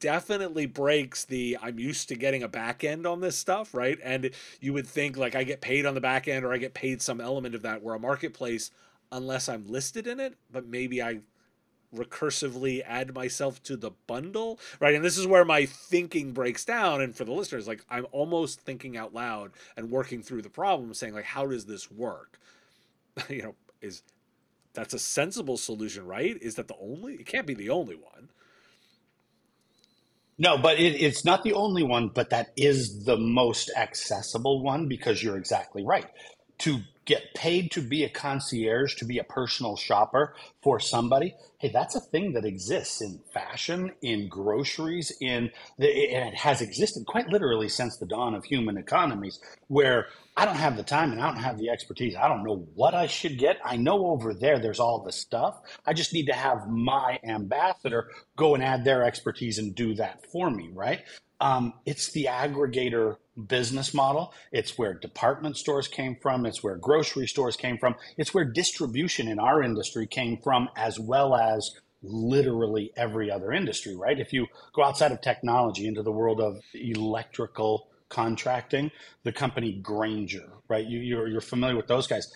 definitely 0.00 0.66
breaks 0.66 1.24
the 1.24 1.56
I'm 1.62 1.78
used 1.78 2.08
to 2.08 2.16
getting 2.16 2.42
a 2.42 2.48
back 2.48 2.82
end 2.82 3.06
on 3.06 3.20
this 3.20 3.38
stuff, 3.38 3.72
right? 3.72 3.98
And 4.02 4.30
you 4.60 4.72
would 4.72 4.86
think 4.86 5.16
like 5.16 5.36
I 5.36 5.44
get 5.44 5.60
paid 5.60 5.86
on 5.86 5.94
the 5.94 6.00
back 6.00 6.26
end 6.26 6.44
or 6.44 6.52
I 6.52 6.58
get 6.58 6.74
paid 6.74 7.00
some 7.00 7.20
element 7.20 7.54
of 7.54 7.62
that 7.62 7.82
where 7.82 7.94
a 7.94 8.00
marketplace, 8.00 8.72
unless 9.12 9.48
I'm 9.48 9.64
listed 9.68 10.08
in 10.08 10.18
it, 10.18 10.34
but 10.50 10.66
maybe 10.66 11.00
I 11.00 11.20
recursively 11.94 12.82
add 12.84 13.14
myself 13.14 13.62
to 13.64 13.76
the 13.76 13.92
bundle, 14.06 14.58
right? 14.80 14.94
And 14.94 15.04
this 15.04 15.18
is 15.18 15.26
where 15.26 15.44
my 15.44 15.66
thinking 15.66 16.32
breaks 16.32 16.64
down. 16.64 17.00
And 17.00 17.14
for 17.14 17.24
the 17.24 17.32
listeners, 17.32 17.68
like 17.68 17.84
I'm 17.90 18.06
almost 18.12 18.60
thinking 18.60 18.96
out 18.96 19.14
loud 19.14 19.52
and 19.76 19.90
working 19.90 20.22
through 20.22 20.42
the 20.42 20.50
problem, 20.50 20.94
saying 20.94 21.14
like, 21.14 21.24
how 21.24 21.46
does 21.46 21.66
this 21.66 21.90
work? 21.90 22.38
you 23.28 23.42
know, 23.42 23.54
is 23.80 24.02
that's 24.74 24.94
a 24.94 24.98
sensible 24.98 25.56
solution, 25.56 26.06
right? 26.06 26.36
Is 26.40 26.54
that 26.54 26.68
the 26.68 26.76
only? 26.80 27.14
It 27.14 27.26
can't 27.26 27.46
be 27.46 27.54
the 27.54 27.70
only 27.70 27.96
one. 27.96 28.30
No, 30.38 30.56
but 30.56 30.80
it, 30.80 31.00
it's 31.00 31.24
not 31.24 31.44
the 31.44 31.52
only 31.52 31.82
one, 31.82 32.08
but 32.08 32.30
that 32.30 32.52
is 32.56 33.04
the 33.04 33.16
most 33.16 33.70
accessible 33.76 34.62
one 34.62 34.88
because 34.88 35.22
you're 35.22 35.36
exactly 35.36 35.84
right. 35.84 36.06
To 36.60 36.80
get 37.04 37.34
paid 37.34 37.70
to 37.72 37.80
be 37.82 38.04
a 38.04 38.08
concierge, 38.08 38.96
to 38.96 39.04
be 39.04 39.18
a 39.18 39.24
personal 39.24 39.76
shopper 39.76 40.34
for 40.62 40.80
somebody, 40.80 41.34
hey, 41.58 41.70
that's 41.72 41.94
a 41.96 42.00
thing 42.00 42.32
that 42.34 42.44
exists 42.44 43.00
in 43.00 43.20
fashion, 43.32 43.92
in 44.02 44.28
groceries, 44.28 45.12
in 45.20 45.50
the, 45.78 45.88
it 45.88 46.34
has 46.34 46.60
existed 46.60 47.04
quite 47.06 47.28
literally 47.28 47.68
since 47.68 47.96
the 47.98 48.06
dawn 48.06 48.34
of 48.34 48.44
human 48.44 48.76
economies, 48.78 49.40
where 49.68 50.06
I 50.36 50.44
don't 50.44 50.56
have 50.56 50.76
the 50.76 50.82
time 50.84 51.12
and 51.12 51.20
I 51.20 51.26
don't 51.26 51.42
have 51.42 51.58
the 51.58 51.70
expertise. 51.70 52.16
I 52.16 52.28
don't 52.28 52.44
know 52.44 52.66
what 52.74 52.94
I 52.94 53.06
should 53.06 53.38
get. 53.38 53.58
I 53.64 53.76
know 53.76 54.06
over 54.06 54.34
there 54.34 54.58
there's 54.58 54.80
all 54.80 55.02
the 55.02 55.12
stuff. 55.12 55.60
I 55.86 55.92
just 55.92 56.12
need 56.14 56.26
to 56.26 56.34
have 56.34 56.68
my 56.68 57.18
ambassador 57.24 58.08
go 58.36 58.54
and 58.54 58.62
add 58.64 58.84
their 58.84 59.04
expertise 59.04 59.58
and 59.58 59.74
do 59.74 59.94
that 59.96 60.26
for 60.30 60.50
me, 60.50 60.70
right? 60.72 61.02
Um, 61.40 61.74
it's 61.86 62.12
the 62.12 62.26
aggregator 62.26 63.16
business 63.46 63.94
model. 63.94 64.32
It's 64.50 64.76
where 64.76 64.94
department 64.94 65.56
stores 65.56 65.88
came 65.88 66.16
from. 66.20 66.46
It's 66.46 66.62
where 66.62 66.76
grocery 66.76 67.26
stores 67.26 67.56
came 67.56 67.78
from. 67.78 67.94
It's 68.16 68.34
where 68.34 68.44
distribution 68.44 69.28
in 69.28 69.38
our 69.38 69.62
industry 69.62 70.06
came 70.06 70.38
from, 70.38 70.68
as 70.76 70.98
well 70.98 71.34
as 71.34 71.70
literally 72.02 72.92
every 72.96 73.30
other 73.30 73.52
industry, 73.52 73.94
right? 73.94 74.18
If 74.18 74.32
you 74.32 74.46
go 74.74 74.82
outside 74.82 75.12
of 75.12 75.20
technology 75.20 75.86
into 75.86 76.02
the 76.02 76.12
world 76.12 76.40
of 76.40 76.60
electrical 76.74 77.88
contracting, 78.08 78.90
the 79.22 79.32
company 79.32 79.72
Grainger, 79.72 80.48
right? 80.68 80.84
You, 80.84 80.98
you're, 80.98 81.28
you're 81.28 81.40
familiar 81.40 81.76
with 81.76 81.86
those 81.86 82.06
guys 82.06 82.30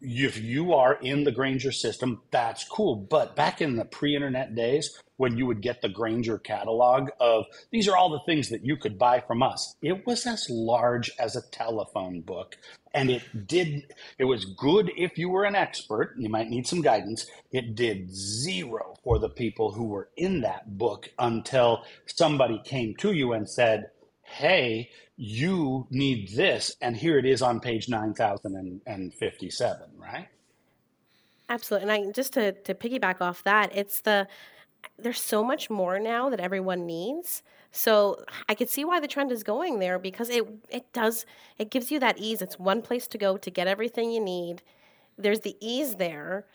if 0.00 0.38
you 0.38 0.74
are 0.74 0.94
in 0.94 1.24
the 1.24 1.32
Grainger 1.32 1.72
system, 1.72 2.22
that's 2.30 2.64
cool. 2.64 2.96
But 2.96 3.36
back 3.36 3.60
in 3.60 3.76
the 3.76 3.84
pre 3.84 4.16
internet 4.16 4.54
days, 4.54 4.98
when 5.16 5.38
you 5.38 5.46
would 5.46 5.62
get 5.62 5.80
the 5.80 5.88
Grainger 5.88 6.38
catalog 6.38 7.10
of 7.20 7.44
these 7.70 7.86
are 7.86 7.96
all 7.96 8.10
the 8.10 8.24
things 8.26 8.48
that 8.48 8.64
you 8.64 8.76
could 8.76 8.98
buy 8.98 9.20
from 9.20 9.42
us, 9.42 9.76
it 9.80 10.04
was 10.06 10.26
as 10.26 10.48
large 10.50 11.10
as 11.18 11.36
a 11.36 11.48
telephone 11.50 12.20
book. 12.20 12.56
And 12.94 13.08
it 13.10 13.46
did, 13.46 13.94
it 14.18 14.24
was 14.24 14.44
good 14.44 14.90
if 14.96 15.16
you 15.16 15.30
were 15.30 15.44
an 15.44 15.54
expert. 15.54 16.14
You 16.18 16.28
might 16.28 16.50
need 16.50 16.66
some 16.66 16.82
guidance. 16.82 17.26
It 17.52 17.74
did 17.74 18.12
zero 18.12 18.96
for 19.04 19.18
the 19.18 19.30
people 19.30 19.72
who 19.72 19.84
were 19.84 20.08
in 20.16 20.40
that 20.42 20.76
book 20.76 21.08
until 21.18 21.84
somebody 22.06 22.60
came 22.64 22.94
to 22.96 23.12
you 23.12 23.32
and 23.32 23.48
said, 23.48 23.90
Hey, 24.32 24.90
you 25.16 25.86
need 25.90 26.30
this 26.30 26.74
and 26.80 26.96
here 26.96 27.18
it 27.18 27.26
is 27.26 27.42
on 27.42 27.60
page 27.60 27.88
9057 27.88 29.90
right 29.96 30.28
Absolutely. 31.52 31.90
And 31.90 32.08
I 32.08 32.12
just 32.12 32.32
to 32.34 32.52
to 32.52 32.74
piggyback 32.74 33.20
off 33.20 33.44
that, 33.44 33.76
it's 33.76 34.00
the 34.00 34.26
there's 34.98 35.20
so 35.20 35.44
much 35.44 35.68
more 35.68 35.98
now 35.98 36.30
that 36.30 36.40
everyone 36.40 36.86
needs. 36.86 37.42
So 37.72 38.24
I 38.48 38.54
could 38.54 38.70
see 38.70 38.84
why 38.84 39.00
the 39.00 39.06
trend 39.06 39.32
is 39.32 39.42
going 39.42 39.78
there 39.78 39.98
because 39.98 40.30
it 40.30 40.44
it 40.70 40.90
does 40.94 41.26
it 41.58 41.70
gives 41.70 41.90
you 41.90 42.00
that 42.00 42.18
ease. 42.18 42.40
It's 42.40 42.58
one 42.58 42.80
place 42.80 43.06
to 43.08 43.18
go 43.18 43.36
to 43.36 43.50
get 43.50 43.66
everything 43.66 44.10
you 44.10 44.20
need. 44.20 44.62
There's 45.18 45.40
the 45.40 45.56
ease 45.60 45.96
there, 45.96 46.46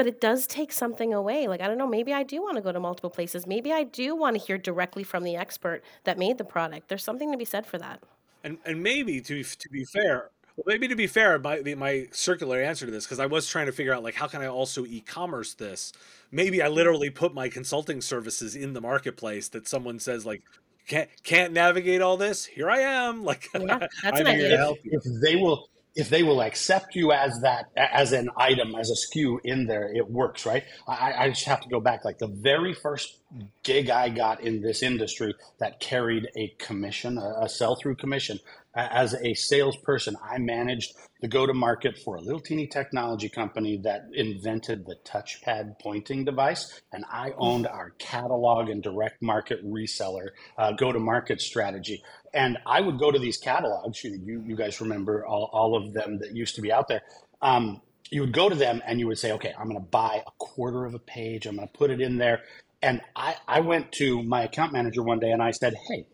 but 0.00 0.06
it 0.06 0.18
does 0.18 0.46
take 0.46 0.72
something 0.72 1.12
away. 1.12 1.46
Like 1.46 1.60
I 1.60 1.66
don't 1.66 1.76
know, 1.76 1.86
maybe 1.86 2.14
I 2.14 2.22
do 2.22 2.40
want 2.40 2.56
to 2.56 2.62
go 2.62 2.72
to 2.72 2.80
multiple 2.80 3.10
places. 3.10 3.46
Maybe 3.46 3.70
I 3.70 3.82
do 3.82 4.16
want 4.16 4.34
to 4.34 4.42
hear 4.42 4.56
directly 4.56 5.04
from 5.04 5.24
the 5.24 5.36
expert 5.36 5.82
that 6.04 6.16
made 6.16 6.38
the 6.38 6.44
product. 6.44 6.88
There's 6.88 7.04
something 7.04 7.30
to 7.32 7.36
be 7.36 7.44
said 7.44 7.66
for 7.66 7.76
that. 7.76 8.00
And 8.42 8.56
and 8.64 8.82
maybe 8.82 9.20
to 9.20 9.34
be, 9.34 9.44
to 9.44 9.68
be 9.68 9.84
fair, 9.84 10.30
well, 10.56 10.64
maybe 10.66 10.88
to 10.88 10.96
be 10.96 11.06
fair, 11.06 11.38
my 11.38 11.60
my 11.76 12.08
circular 12.12 12.62
answer 12.62 12.86
to 12.86 12.90
this 12.90 13.04
because 13.04 13.20
I 13.20 13.26
was 13.26 13.46
trying 13.46 13.66
to 13.66 13.72
figure 13.72 13.92
out 13.92 14.02
like 14.02 14.14
how 14.14 14.26
can 14.26 14.40
I 14.40 14.46
also 14.46 14.86
e-commerce 14.86 15.52
this. 15.52 15.92
Maybe 16.30 16.62
I 16.62 16.68
literally 16.68 17.10
put 17.10 17.34
my 17.34 17.50
consulting 17.50 18.00
services 18.00 18.56
in 18.56 18.72
the 18.72 18.80
marketplace 18.80 19.48
that 19.48 19.68
someone 19.68 19.98
says 19.98 20.24
like 20.24 20.40
can't 20.88 21.10
can't 21.24 21.52
navigate 21.52 22.00
all 22.00 22.16
this. 22.16 22.46
Here 22.46 22.70
I 22.70 22.80
am. 22.80 23.22
Like 23.30 23.50
Yeah, 23.52 23.80
that's 24.02 24.18
I'm 24.18 24.26
an 24.26 24.26
here 24.28 24.38
to 24.38 24.44
idea. 24.46 24.56
help 24.56 24.78
if 24.82 25.02
they 25.20 25.36
will 25.36 25.68
if 25.96 26.08
they 26.08 26.22
will 26.22 26.40
accept 26.42 26.94
you 26.94 27.12
as 27.12 27.40
that 27.42 27.66
as 27.76 28.12
an 28.12 28.30
item 28.36 28.74
as 28.74 28.90
a 28.90 28.94
SKU 28.94 29.38
in 29.44 29.66
there 29.66 29.92
it 29.92 30.10
works 30.10 30.46
right? 30.46 30.64
I, 30.88 31.12
I 31.12 31.28
just 31.30 31.44
have 31.46 31.60
to 31.62 31.68
go 31.68 31.80
back. 31.80 32.04
Like 32.04 32.18
the 32.18 32.28
very 32.28 32.74
first 32.74 33.18
gig 33.62 33.90
i 33.90 34.08
got 34.08 34.42
in 34.42 34.60
this 34.60 34.82
industry 34.82 35.34
that 35.60 35.80
carried 35.80 36.28
a 36.36 36.48
commission 36.58 37.18
a, 37.18 37.44
a 37.44 37.48
sell-through 37.48 37.94
commission 37.96 38.38
a- 38.38 38.59
as 38.74 39.14
a 39.14 39.34
salesperson 39.34 40.16
i 40.22 40.38
managed 40.38 40.92
the 41.20 41.28
go-to-market 41.28 41.98
for 41.98 42.16
a 42.16 42.20
little 42.20 42.40
teeny 42.40 42.66
technology 42.66 43.28
company 43.28 43.78
that 43.82 44.02
invented 44.14 44.86
the 44.86 44.96
touchpad 45.04 45.78
pointing 45.80 46.24
device 46.24 46.80
and 46.92 47.04
i 47.10 47.32
owned 47.38 47.66
our 47.66 47.90
catalog 47.98 48.68
and 48.68 48.82
direct 48.82 49.20
market 49.20 49.64
reseller 49.64 50.28
uh, 50.58 50.72
go-to-market 50.72 51.40
strategy 51.40 52.02
and 52.32 52.58
I 52.66 52.80
would 52.80 52.98
go 52.98 53.10
to 53.10 53.18
these 53.18 53.36
catalogs. 53.36 54.04
You, 54.04 54.20
you, 54.22 54.42
you 54.46 54.56
guys 54.56 54.80
remember 54.80 55.26
all, 55.26 55.50
all 55.52 55.76
of 55.76 55.92
them 55.92 56.18
that 56.20 56.34
used 56.34 56.54
to 56.56 56.62
be 56.62 56.72
out 56.72 56.88
there. 56.88 57.02
Um, 57.42 57.80
you 58.10 58.20
would 58.22 58.32
go 58.32 58.48
to 58.48 58.54
them 58.54 58.82
and 58.86 58.98
you 58.98 59.06
would 59.06 59.18
say, 59.18 59.32
okay, 59.32 59.52
I'm 59.58 59.68
going 59.68 59.80
to 59.80 59.88
buy 59.88 60.22
a 60.26 60.30
quarter 60.38 60.84
of 60.84 60.94
a 60.94 60.98
page. 60.98 61.46
I'm 61.46 61.56
going 61.56 61.68
to 61.68 61.72
put 61.78 61.90
it 61.90 62.00
in 62.00 62.18
there. 62.18 62.42
And 62.82 63.00
I, 63.14 63.36
I 63.46 63.60
went 63.60 63.92
to 63.92 64.22
my 64.22 64.44
account 64.44 64.72
manager 64.72 65.02
one 65.02 65.20
day 65.20 65.30
and 65.30 65.42
I 65.42 65.50
said, 65.50 65.74
hey, 65.88 66.06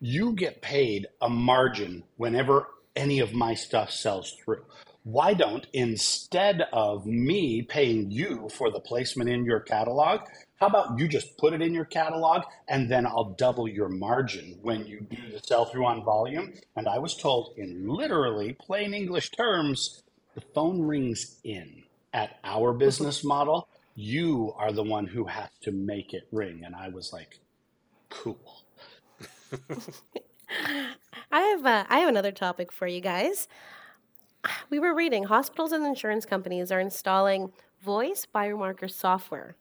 you 0.00 0.32
get 0.32 0.62
paid 0.62 1.06
a 1.20 1.28
margin 1.28 2.02
whenever 2.16 2.68
any 2.96 3.20
of 3.20 3.32
my 3.32 3.54
stuff 3.54 3.90
sells 3.90 4.32
through. 4.42 4.64
Why 5.02 5.32
don't, 5.34 5.66
instead 5.72 6.62
of 6.72 7.06
me 7.06 7.62
paying 7.62 8.10
you 8.10 8.48
for 8.50 8.70
the 8.70 8.80
placement 8.80 9.30
in 9.30 9.44
your 9.44 9.60
catalog, 9.60 10.20
how 10.60 10.66
about 10.66 10.98
you 10.98 11.08
just 11.08 11.38
put 11.38 11.54
it 11.54 11.62
in 11.62 11.72
your 11.72 11.86
catalog 11.86 12.42
and 12.68 12.90
then 12.90 13.06
I'll 13.06 13.34
double 13.38 13.66
your 13.66 13.88
margin 13.88 14.58
when 14.60 14.86
you 14.86 15.00
do 15.00 15.16
the 15.32 15.40
sell 15.42 15.64
through 15.64 15.86
on 15.86 16.04
volume? 16.04 16.52
And 16.76 16.86
I 16.86 16.98
was 16.98 17.16
told 17.16 17.54
in 17.56 17.88
literally 17.88 18.52
plain 18.52 18.92
English 18.92 19.30
terms, 19.30 20.02
the 20.34 20.42
phone 20.54 20.82
rings 20.82 21.40
in 21.44 21.82
at 22.12 22.38
our 22.44 22.74
business 22.74 23.20
mm-hmm. 23.20 23.28
model. 23.28 23.68
You 23.94 24.52
are 24.56 24.72
the 24.72 24.82
one 24.82 25.06
who 25.06 25.24
has 25.24 25.48
to 25.62 25.72
make 25.72 26.12
it 26.12 26.28
ring. 26.30 26.62
And 26.64 26.74
I 26.74 26.90
was 26.90 27.10
like, 27.12 27.38
cool. 28.10 28.64
I 31.32 31.40
have 31.40 31.66
uh, 31.66 31.84
I 31.88 31.98
have 31.98 32.08
another 32.08 32.32
topic 32.32 32.72
for 32.72 32.86
you 32.86 33.00
guys. 33.00 33.48
We 34.70 34.78
were 34.78 34.94
reading 34.94 35.24
hospitals 35.24 35.72
and 35.72 35.84
insurance 35.84 36.24
companies 36.24 36.72
are 36.72 36.80
installing 36.80 37.52
voice 37.82 38.26
biomarker 38.34 38.90
software 38.90 39.56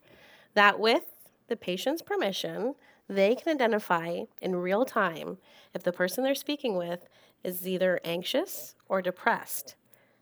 that 0.53 0.79
with 0.79 1.03
the 1.47 1.55
patient's 1.55 2.01
permission, 2.01 2.75
they 3.07 3.35
can 3.35 3.53
identify 3.53 4.21
in 4.41 4.55
real 4.55 4.85
time 4.85 5.37
if 5.73 5.83
the 5.83 5.91
person 5.91 6.23
they're 6.23 6.35
speaking 6.35 6.75
with 6.75 7.07
is 7.43 7.67
either 7.67 7.99
anxious 8.03 8.75
or 8.87 9.01
depressed, 9.01 9.75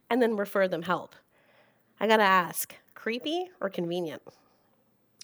and 0.10 0.22
then 0.22 0.36
refer 0.36 0.68
them 0.68 0.84
help. 0.84 1.16
I 2.00 2.08
gotta 2.08 2.24
ask 2.24 2.76
creepy 2.98 3.50
or 3.62 3.70
convenient? 3.70 4.22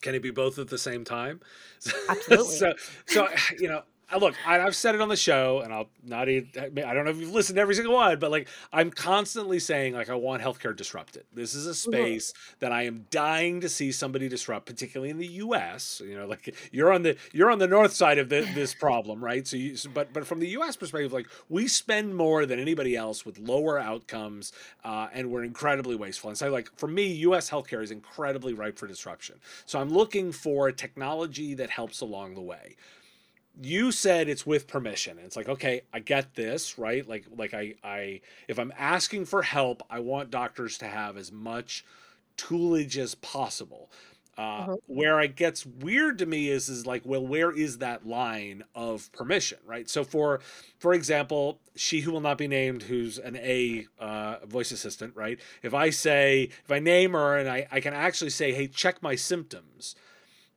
Can 0.02 0.16
it 0.16 0.22
be 0.22 0.32
both 0.32 0.60
at 0.60 0.70
the 0.70 0.78
same 0.78 1.04
time? 1.04 1.42
Absolutely. 2.10 2.56
so, 2.56 2.74
so 3.06 3.28
you 3.60 3.68
know, 3.68 3.82
look, 4.18 4.36
I, 4.46 4.60
I've 4.60 4.76
said 4.76 4.96
it 4.96 5.02
on 5.02 5.10
the 5.10 5.16
show, 5.16 5.62
and 5.62 5.74
I'll 5.74 5.90
not. 6.04 6.30
Even, 6.30 6.50
I 6.84 6.94
don't 6.94 7.06
know 7.06 7.12
if 7.12 7.18
you've 7.18 7.34
listened 7.34 7.56
to 7.58 7.62
every 7.62 7.76
single 7.76 7.94
one, 7.94 8.20
but 8.20 8.32
like 8.32 8.48
I'm 8.72 8.92
constantly 8.92 9.60
saying, 9.60 9.94
like 9.94 10.10
I 10.10 10.16
want 10.16 10.42
healthcare 10.42 10.76
disrupted. 10.76 11.24
This 11.34 11.54
is 11.56 11.66
a 11.66 11.74
space 11.76 12.34
that 12.60 12.72
I 12.72 12.84
am 12.84 13.06
dying 13.10 13.62
to 13.62 13.70
see 13.70 13.92
somebody 13.92 14.30
disrupt, 14.30 14.66
particularly 14.66 15.10
in 15.10 15.18
the 15.18 15.28
U.S. 15.28 16.02
You 16.06 16.16
know, 16.18 16.28
like 16.28 16.56
you're 16.72 16.92
on 16.92 17.04
the 17.04 17.16
you're 17.32 17.52
on 17.52 17.60
the 17.60 17.68
north 17.68 17.94
side 17.94 18.18
of 18.18 18.30
the, 18.30 18.42
this 18.54 18.74
problem, 18.80 19.24
right? 19.24 19.48
So, 19.48 19.58
you, 19.58 19.76
so- 19.76 19.90
but 19.94 20.14
but 20.14 20.26
from 20.28 20.40
the 20.40 20.50
U.S. 20.50 20.76
perspective, 20.76 21.14
like 21.14 21.28
we 21.50 21.68
spend 21.68 22.16
more 22.16 22.46
than 22.46 22.60
anybody 22.60 22.96
else 22.96 23.26
with 23.26 23.40
lower 23.40 23.80
outcomes, 23.80 24.52
uh, 24.84 25.08
and 25.14 25.32
we're 25.32 25.44
incredibly 25.44 25.96
wasteful. 25.96 26.30
And 26.30 26.38
so, 26.38 26.50
like 26.50 26.70
for 26.78 26.88
me, 26.88 27.08
U.S. 27.28 27.50
healthcare 27.50 27.84
is 27.84 27.92
incredibly 27.92 28.54
ripe 28.54 28.78
for 28.78 28.88
disruption. 28.88 29.36
So 29.66 29.80
I'm 29.80 29.90
looking 29.90 30.32
for 30.32 30.72
technology 30.72 31.54
that 31.56 31.70
helps 31.70 32.02
along 32.02 32.36
the 32.36 32.42
way 32.42 32.76
you 33.62 33.92
said 33.92 34.28
it's 34.28 34.46
with 34.46 34.68
permission. 34.68 35.18
And 35.18 35.26
it's 35.26 35.36
like 35.36 35.50
okay 35.50 35.82
i 35.94 36.00
get 36.00 36.36
this 36.36 36.78
right? 36.80 37.08
Like 37.08 37.26
like 37.36 37.54
i 37.54 37.76
i 37.84 38.22
if 38.48 38.58
i'm 38.60 38.74
asking 38.78 39.26
for 39.26 39.44
help 39.44 39.84
i 39.90 40.00
want 40.00 40.32
doctors 40.32 40.78
to 40.80 40.88
have 40.88 41.18
as 41.18 41.32
much 41.32 41.86
toolage 42.38 42.98
as 42.98 43.16
possible. 43.16 43.92
Uh, 44.36 44.66
Mhm. 44.66 44.78
where 44.88 45.22
it 45.22 45.36
gets 45.36 45.64
weird 45.64 46.18
to 46.18 46.26
me 46.26 46.50
is 46.50 46.68
is 46.68 46.88
like 46.88 47.04
well 47.06 47.26
where 47.26 47.52
is 47.52 47.78
that 47.78 48.08
line 48.08 48.64
of 48.74 49.12
permission 49.12 49.60
right? 49.64 49.88
So 49.88 50.04
for 50.04 50.40
for 50.80 50.96
example 50.96 51.60
she 51.76 52.02
who 52.02 52.12
will 52.12 52.20
not 52.22 52.40
be 52.40 52.48
named 52.48 52.82
who's 52.84 53.20
an 53.20 53.36
a 53.36 53.86
uh, 54.00 54.38
voice 54.48 54.72
assistant 54.72 55.16
right? 55.16 55.40
If 55.62 55.76
i 55.76 55.92
say 55.92 56.50
if 56.66 56.72
i 56.72 56.80
name 56.80 57.12
her 57.14 57.38
and 57.38 57.48
I, 57.48 57.68
I 57.72 57.80
can 57.80 57.94
actually 57.94 58.32
say 58.32 58.54
hey 58.54 58.68
check 58.68 59.04
my 59.04 59.14
symptoms 59.16 59.96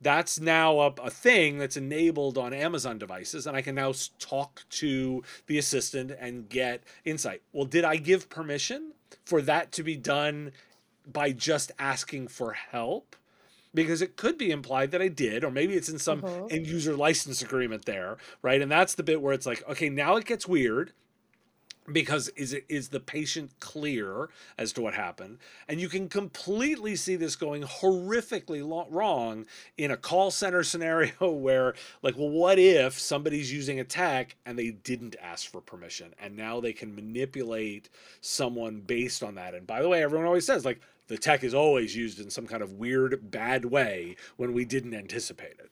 that's 0.07 0.39
now 0.39 0.79
a, 0.79 0.87
a 1.03 1.11
thing 1.11 1.59
that's 1.59 1.77
enabled 1.77 2.39
on 2.39 2.53
Amazon 2.55 2.97
devices, 2.97 3.45
and 3.45 3.57
I 3.57 3.61
can 3.61 3.75
now 3.75 3.93
talk 4.21 4.63
to 4.71 5.25
the 5.49 5.59
assistant 5.59 6.13
and 6.21 6.49
get 6.49 6.85
insight. 7.05 7.43
Well, 7.53 7.65
did 7.65 7.85
I 7.85 7.97
give 7.97 8.29
permission 8.29 8.93
for 9.25 9.43
that 9.43 9.73
to 9.73 9.83
be 9.83 9.97
done 9.97 10.53
by 11.13 11.33
just 11.33 11.73
asking 11.81 12.29
for 12.29 12.53
help? 12.53 13.17
Because 13.75 14.01
it 14.01 14.17
could 14.17 14.39
be 14.39 14.53
implied 14.53 14.93
that 14.93 15.03
I 15.03 15.09
did, 15.09 15.43
or 15.43 15.51
maybe 15.51 15.75
it's 15.75 15.89
in 15.89 15.99
some 15.99 16.23
Mhm. 16.23 16.53
end 16.53 16.67
user 16.69 16.95
license 16.95 17.43
agreement 17.43 17.85
there, 17.85 18.17
right? 18.43 18.63
And 18.63 18.71
that's 18.71 18.95
the 18.95 19.03
bit 19.03 19.21
where 19.21 19.35
it's 19.35 19.45
like, 19.45 19.69
okay, 19.69 19.89
now 19.89 20.15
it 20.15 20.25
gets 20.25 20.47
weird 20.47 20.93
because 21.93 22.29
is 22.31 22.53
it 22.53 22.65
is 22.69 22.89
the 22.89 23.01
patient 23.01 23.51
clear 23.61 24.29
as 24.59 24.73
to 24.75 24.83
what 24.83 24.95
happened? 24.95 25.39
And 25.69 25.81
you 25.81 25.89
can 25.89 26.09
completely 26.09 26.97
see 26.97 27.17
this 27.17 27.37
going 27.37 27.63
horrifically 27.63 28.67
lo- 28.67 28.89
wrong 28.91 29.47
in 29.77 29.91
a 29.91 29.97
call 29.97 30.31
center 30.31 30.63
scenario 30.63 31.31
where 31.31 31.75
like 32.03 32.17
well 32.17 32.31
what 32.31 32.59
if 32.59 32.99
somebody's 32.99 33.53
using 33.53 33.81
a 33.81 33.85
tech 33.85 34.37
and 34.45 34.59
they 34.59 34.71
didn't 34.71 35.17
ask 35.23 35.51
for 35.51 35.61
permission 35.61 36.15
and 36.19 36.37
now 36.37 36.61
they 36.61 36.73
can 36.73 36.95
manipulate 36.95 37.89
someone 38.21 38.81
based 38.81 39.23
on 39.23 39.35
that? 39.37 39.55
And 39.55 39.67
by 39.67 39.83
the 39.83 39.89
way 39.89 40.03
everyone 40.03 40.27
always 40.27 40.47
says 40.47 40.65
like 40.65 40.81
the 41.09 41.19
tech 41.19 41.45
is 41.45 41.55
always 41.55 41.95
used 41.95 42.19
in 42.19 42.31
some 42.31 42.47
kind 42.47 42.63
of 42.63 42.73
weird 42.73 43.31
bad 43.31 43.65
way 43.65 44.17
when 44.37 44.53
we 44.53 44.65
didn't 44.65 44.95
anticipate 44.95 45.53
it 45.59 45.71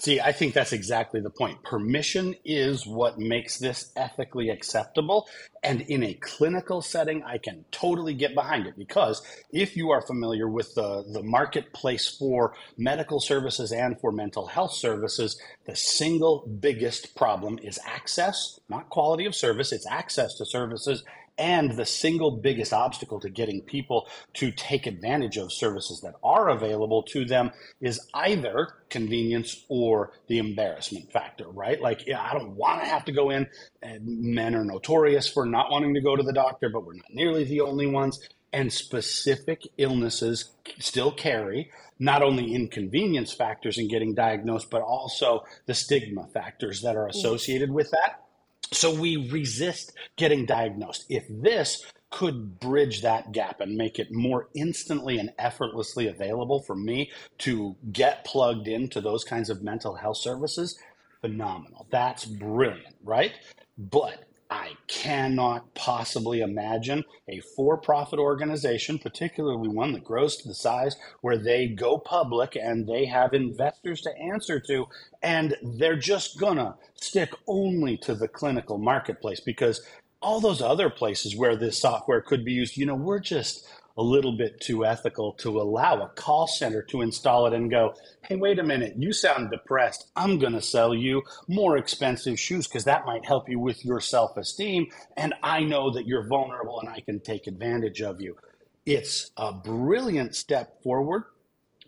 See, 0.00 0.18
I 0.18 0.32
think 0.32 0.54
that's 0.54 0.72
exactly 0.72 1.20
the 1.20 1.28
point. 1.28 1.62
Permission 1.62 2.34
is 2.42 2.86
what 2.86 3.18
makes 3.18 3.58
this 3.58 3.92
ethically 3.96 4.48
acceptable. 4.48 5.28
And 5.62 5.82
in 5.82 6.02
a 6.02 6.14
clinical 6.14 6.80
setting, 6.80 7.22
I 7.22 7.36
can 7.36 7.66
totally 7.70 8.14
get 8.14 8.34
behind 8.34 8.66
it 8.66 8.78
because 8.78 9.20
if 9.52 9.76
you 9.76 9.90
are 9.90 10.00
familiar 10.00 10.48
with 10.48 10.74
the, 10.74 11.04
the 11.12 11.22
marketplace 11.22 12.08
for 12.08 12.54
medical 12.78 13.20
services 13.20 13.72
and 13.72 14.00
for 14.00 14.10
mental 14.10 14.46
health 14.46 14.72
services, 14.72 15.38
the 15.66 15.76
single 15.76 16.46
biggest 16.46 17.14
problem 17.14 17.58
is 17.62 17.78
access, 17.84 18.58
not 18.70 18.88
quality 18.88 19.26
of 19.26 19.34
service, 19.34 19.70
it's 19.70 19.86
access 19.86 20.34
to 20.38 20.46
services. 20.46 21.04
And 21.40 21.72
the 21.72 21.86
single 21.86 22.32
biggest 22.32 22.74
obstacle 22.74 23.18
to 23.20 23.30
getting 23.30 23.62
people 23.62 24.06
to 24.34 24.50
take 24.50 24.86
advantage 24.86 25.38
of 25.38 25.50
services 25.50 26.02
that 26.02 26.16
are 26.22 26.50
available 26.50 27.02
to 27.04 27.24
them 27.24 27.50
is 27.80 27.98
either 28.12 28.68
convenience 28.90 29.64
or 29.70 30.12
the 30.26 30.36
embarrassment 30.36 31.10
factor, 31.10 31.48
right? 31.48 31.80
Like, 31.80 32.06
yeah, 32.06 32.20
I 32.20 32.34
don't 32.34 32.56
want 32.56 32.82
to 32.82 32.88
have 32.88 33.06
to 33.06 33.12
go 33.12 33.30
in. 33.30 33.48
And 33.80 34.02
men 34.04 34.54
are 34.54 34.64
notorious 34.64 35.28
for 35.28 35.46
not 35.46 35.70
wanting 35.70 35.94
to 35.94 36.02
go 36.02 36.14
to 36.14 36.22
the 36.22 36.34
doctor, 36.34 36.68
but 36.68 36.84
we're 36.84 36.96
not 36.96 37.10
nearly 37.10 37.44
the 37.44 37.62
only 37.62 37.86
ones. 37.86 38.20
And 38.52 38.70
specific 38.70 39.62
illnesses 39.78 40.50
still 40.78 41.10
carry 41.10 41.70
not 41.98 42.22
only 42.22 42.54
inconvenience 42.54 43.32
factors 43.32 43.78
in 43.78 43.88
getting 43.88 44.14
diagnosed, 44.14 44.68
but 44.70 44.82
also 44.82 45.44
the 45.64 45.74
stigma 45.74 46.26
factors 46.34 46.82
that 46.82 46.96
are 46.96 47.06
mm. 47.06 47.10
associated 47.10 47.70
with 47.70 47.90
that. 47.92 48.24
So 48.72 48.94
we 48.94 49.28
resist 49.30 49.92
getting 50.16 50.46
diagnosed. 50.46 51.06
If 51.08 51.24
this 51.28 51.84
could 52.10 52.58
bridge 52.58 53.02
that 53.02 53.32
gap 53.32 53.60
and 53.60 53.76
make 53.76 53.98
it 53.98 54.08
more 54.10 54.48
instantly 54.54 55.18
and 55.18 55.30
effortlessly 55.38 56.08
available 56.08 56.60
for 56.62 56.74
me 56.74 57.10
to 57.38 57.76
get 57.92 58.24
plugged 58.24 58.66
into 58.68 59.00
those 59.00 59.24
kinds 59.24 59.48
of 59.48 59.62
mental 59.62 59.94
health 59.94 60.18
services, 60.18 60.78
phenomenal. 61.20 61.86
That's 61.90 62.24
brilliant, 62.24 62.96
right? 63.04 63.32
But 63.78 64.24
I 64.50 64.72
cannot 64.88 65.74
possibly 65.74 66.40
imagine 66.40 67.04
a 67.28 67.40
for 67.40 67.76
profit 67.76 68.18
organization, 68.18 68.98
particularly 68.98 69.68
one 69.68 69.92
that 69.92 70.04
grows 70.04 70.36
to 70.38 70.48
the 70.48 70.54
size 70.54 70.96
where 71.20 71.38
they 71.38 71.68
go 71.68 71.98
public 71.98 72.56
and 72.56 72.86
they 72.86 73.04
have 73.06 73.32
investors 73.32 74.00
to 74.02 74.18
answer 74.18 74.58
to, 74.60 74.86
and 75.22 75.56
they're 75.62 75.96
just 75.96 76.40
gonna 76.40 76.76
stick 76.94 77.32
only 77.46 77.96
to 77.98 78.14
the 78.14 78.28
clinical 78.28 78.78
marketplace 78.78 79.40
because 79.40 79.82
all 80.22 80.40
those 80.40 80.60
other 80.60 80.90
places 80.90 81.36
where 81.36 81.56
this 81.56 81.78
software 81.80 82.20
could 82.20 82.44
be 82.44 82.52
used, 82.52 82.76
you 82.76 82.86
know, 82.86 82.94
we're 82.94 83.20
just 83.20 83.66
a 84.00 84.02
little 84.02 84.32
bit 84.32 84.58
too 84.62 84.86
ethical 84.86 85.34
to 85.34 85.60
allow 85.60 86.00
a 86.00 86.08
call 86.08 86.46
center 86.46 86.82
to 86.82 87.02
install 87.02 87.46
it 87.46 87.52
and 87.52 87.70
go, 87.70 87.92
hey, 88.26 88.34
wait 88.34 88.58
a 88.58 88.62
minute, 88.62 88.94
you 88.96 89.12
sound 89.12 89.50
depressed. 89.50 90.10
I'm 90.16 90.38
going 90.38 90.54
to 90.54 90.62
sell 90.62 90.94
you 90.94 91.22
more 91.48 91.76
expensive 91.76 92.40
shoes 92.40 92.66
because 92.66 92.84
that 92.84 93.04
might 93.04 93.26
help 93.26 93.50
you 93.50 93.58
with 93.58 93.84
your 93.84 94.00
self 94.00 94.38
esteem. 94.38 94.86
And 95.18 95.34
I 95.42 95.60
know 95.64 95.90
that 95.90 96.06
you're 96.06 96.26
vulnerable 96.26 96.80
and 96.80 96.88
I 96.88 97.00
can 97.00 97.20
take 97.20 97.46
advantage 97.46 98.00
of 98.00 98.22
you. 98.22 98.38
It's 98.86 99.32
a 99.36 99.52
brilliant 99.52 100.34
step 100.34 100.82
forward, 100.82 101.24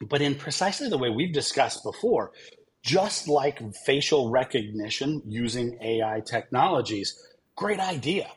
but 0.03 0.21
in 0.21 0.35
precisely 0.35 0.91
the 0.91 0.99
way 0.99 1.09
we've 1.09 1.33
discussed 1.33 1.83
before, 1.83 2.33
just 2.83 3.27
like 3.27 3.63
facial 3.87 4.29
recognition 4.29 5.23
using 5.25 5.79
AI 5.81 6.21
technologies, 6.21 7.19
great 7.57 7.81
idea, 7.81 8.31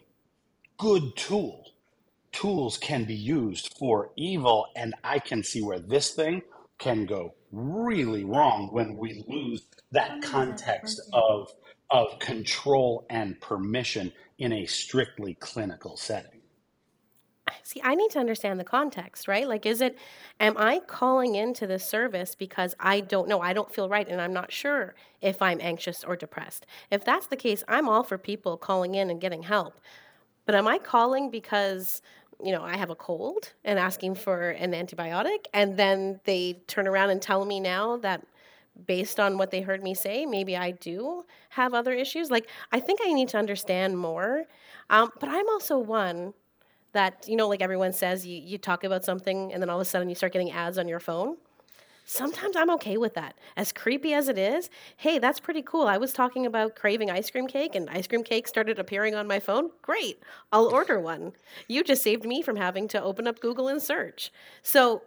good 0.77 1.17
tool 1.17 1.64
tools 2.36 2.78
can 2.78 3.06
be 3.06 3.15
used 3.15 3.74
for 3.80 4.12
evil 4.17 4.67
and 4.76 4.93
i 5.04 5.17
can 5.17 5.41
see 5.41 5.62
where 5.62 5.80
this 5.80 6.12
thing 6.12 6.41
can 6.78 7.06
go 7.06 7.34
really 7.52 8.26
wrong 8.26 8.67
when 8.74 8.98
we 8.98 9.24
lose 9.28 9.67
that 9.91 10.21
context 10.21 11.00
of 11.13 11.50
of 11.91 12.19
control 12.19 13.06
and 13.10 13.39
permission 13.39 14.12
in 14.39 14.52
a 14.52 14.65
strictly 14.65 15.36
clinical 15.36 15.95
setting 15.95 16.41
See, 17.62 17.82
I 17.84 17.95
need 17.95 18.12
to 18.12 18.19
understand 18.19 18.60
the 18.60 18.63
context, 18.63 19.28
right? 19.28 19.48
Like, 19.48 19.65
is 19.65 19.82
it, 19.82 19.98
am 20.39 20.56
I 20.58 20.80
calling 20.80 21.36
into 21.36 21.67
this 21.67 21.86
service 21.86 22.36
because 22.36 22.74
I 22.80 23.02
don't 23.02 23.28
know, 23.28 23.39
I 23.39 23.54
don't 23.54 23.74
feel 23.74 23.88
right, 23.88 24.08
and 24.08 24.19
I'm 24.19 24.34
not 24.34 24.52
sure 24.52 24.95
if 25.21 25.41
I'm 25.41 25.60
anxious 25.62 26.04
or 26.04 26.15
depressed? 26.15 26.65
If 26.89 27.06
that's 27.06 27.28
the 27.28 27.36
case, 27.36 27.63
I'm 27.67 27.88
all 27.88 28.04
for 28.04 28.17
people 28.17 28.58
calling 28.58 28.95
in 28.95 29.10
and 29.10 29.21
getting 29.21 29.43
help. 29.43 29.80
But 30.45 30.56
am 30.56 30.67
I 30.67 30.78
calling 30.78 31.30
because, 31.32 32.02
you 32.43 32.52
know, 32.52 32.63
I 32.63 32.78
have 32.78 32.89
a 32.89 32.95
cold 32.95 33.54
and 33.63 33.80
asking 33.80 34.15
for 34.15 34.52
an 34.52 34.71
antibiotic, 34.71 35.45
and 35.54 35.78
then 35.78 36.19
they 36.26 36.62
turn 36.67 36.88
around 36.88 37.10
and 37.10 37.21
tell 37.21 37.45
me 37.45 37.60
now 37.60 37.98
that 37.98 38.26
based 38.88 39.19
on 39.19 39.38
what 39.38 39.52
they 39.52 39.62
heard 39.62 39.82
me 39.82 39.93
say, 39.93 40.26
maybe 40.26 40.58
I 40.58 40.71
do 40.71 41.26
have 41.50 41.74
other 41.74 41.93
issues? 41.93 42.30
Like, 42.30 42.50
I 42.71 42.80
think 42.80 43.00
I 43.02 43.13
need 43.13 43.30
to 43.30 43.38
understand 43.38 43.98
more. 43.98 44.43
Um, 44.89 45.12
but 45.19 45.30
I'm 45.30 45.48
also 45.50 45.78
one 45.78 46.34
that 46.95 47.28
you 47.28 47.36
know 47.36 47.48
like 47.48 47.62
everyone 47.62 47.91
says 47.91 48.26
you, 48.26 48.41
you 48.41 48.58
talk 48.58 48.84
about 48.84 49.04
something 49.04 49.52
and 49.54 49.62
then 49.62 49.69
all 49.69 49.78
of 49.78 49.82
a 49.82 49.86
sudden 49.86 50.08
you 50.10 50.15
start 50.15 50.32
getting 50.32 50.52
ads 50.52 50.78
on 50.78 50.88
your 50.88 51.00
phone 51.00 51.36
sometimes 52.05 52.55
i'm 52.55 52.69
okay 52.69 52.97
with 52.97 53.13
that 53.15 53.35
as 53.57 53.71
creepy 53.71 54.13
as 54.13 54.29
it 54.29 54.37
is 54.37 54.69
hey 54.97 55.19
that's 55.19 55.39
pretty 55.39 55.61
cool 55.61 55.87
i 55.87 55.97
was 55.97 56.13
talking 56.13 56.45
about 56.45 56.75
craving 56.75 57.09
ice 57.09 57.29
cream 57.29 57.47
cake 57.47 57.75
and 57.75 57.89
ice 57.89 58.07
cream 58.07 58.23
cake 58.23 58.47
started 58.47 58.79
appearing 58.79 59.15
on 59.15 59.27
my 59.27 59.39
phone 59.39 59.69
great 59.81 60.21
i'll 60.51 60.67
order 60.67 60.99
one 60.99 61.33
you 61.67 61.83
just 61.83 62.03
saved 62.03 62.25
me 62.25 62.41
from 62.41 62.55
having 62.55 62.87
to 62.87 63.01
open 63.01 63.27
up 63.27 63.39
google 63.39 63.67
and 63.67 63.81
search 63.81 64.31
so 64.61 65.01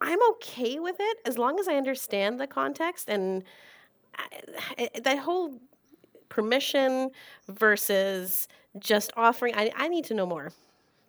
i'm 0.00 0.18
okay 0.30 0.80
with 0.80 0.96
it 0.98 1.18
as 1.24 1.38
long 1.38 1.60
as 1.60 1.68
i 1.68 1.74
understand 1.74 2.40
the 2.40 2.46
context 2.46 3.08
and 3.08 3.44
that 5.04 5.18
whole 5.18 5.60
permission 6.30 7.10
versus 7.48 8.48
just 8.78 9.12
offering? 9.16 9.54
I, 9.54 9.70
I 9.76 9.88
need 9.88 10.06
to 10.06 10.14
know 10.14 10.24
more. 10.24 10.52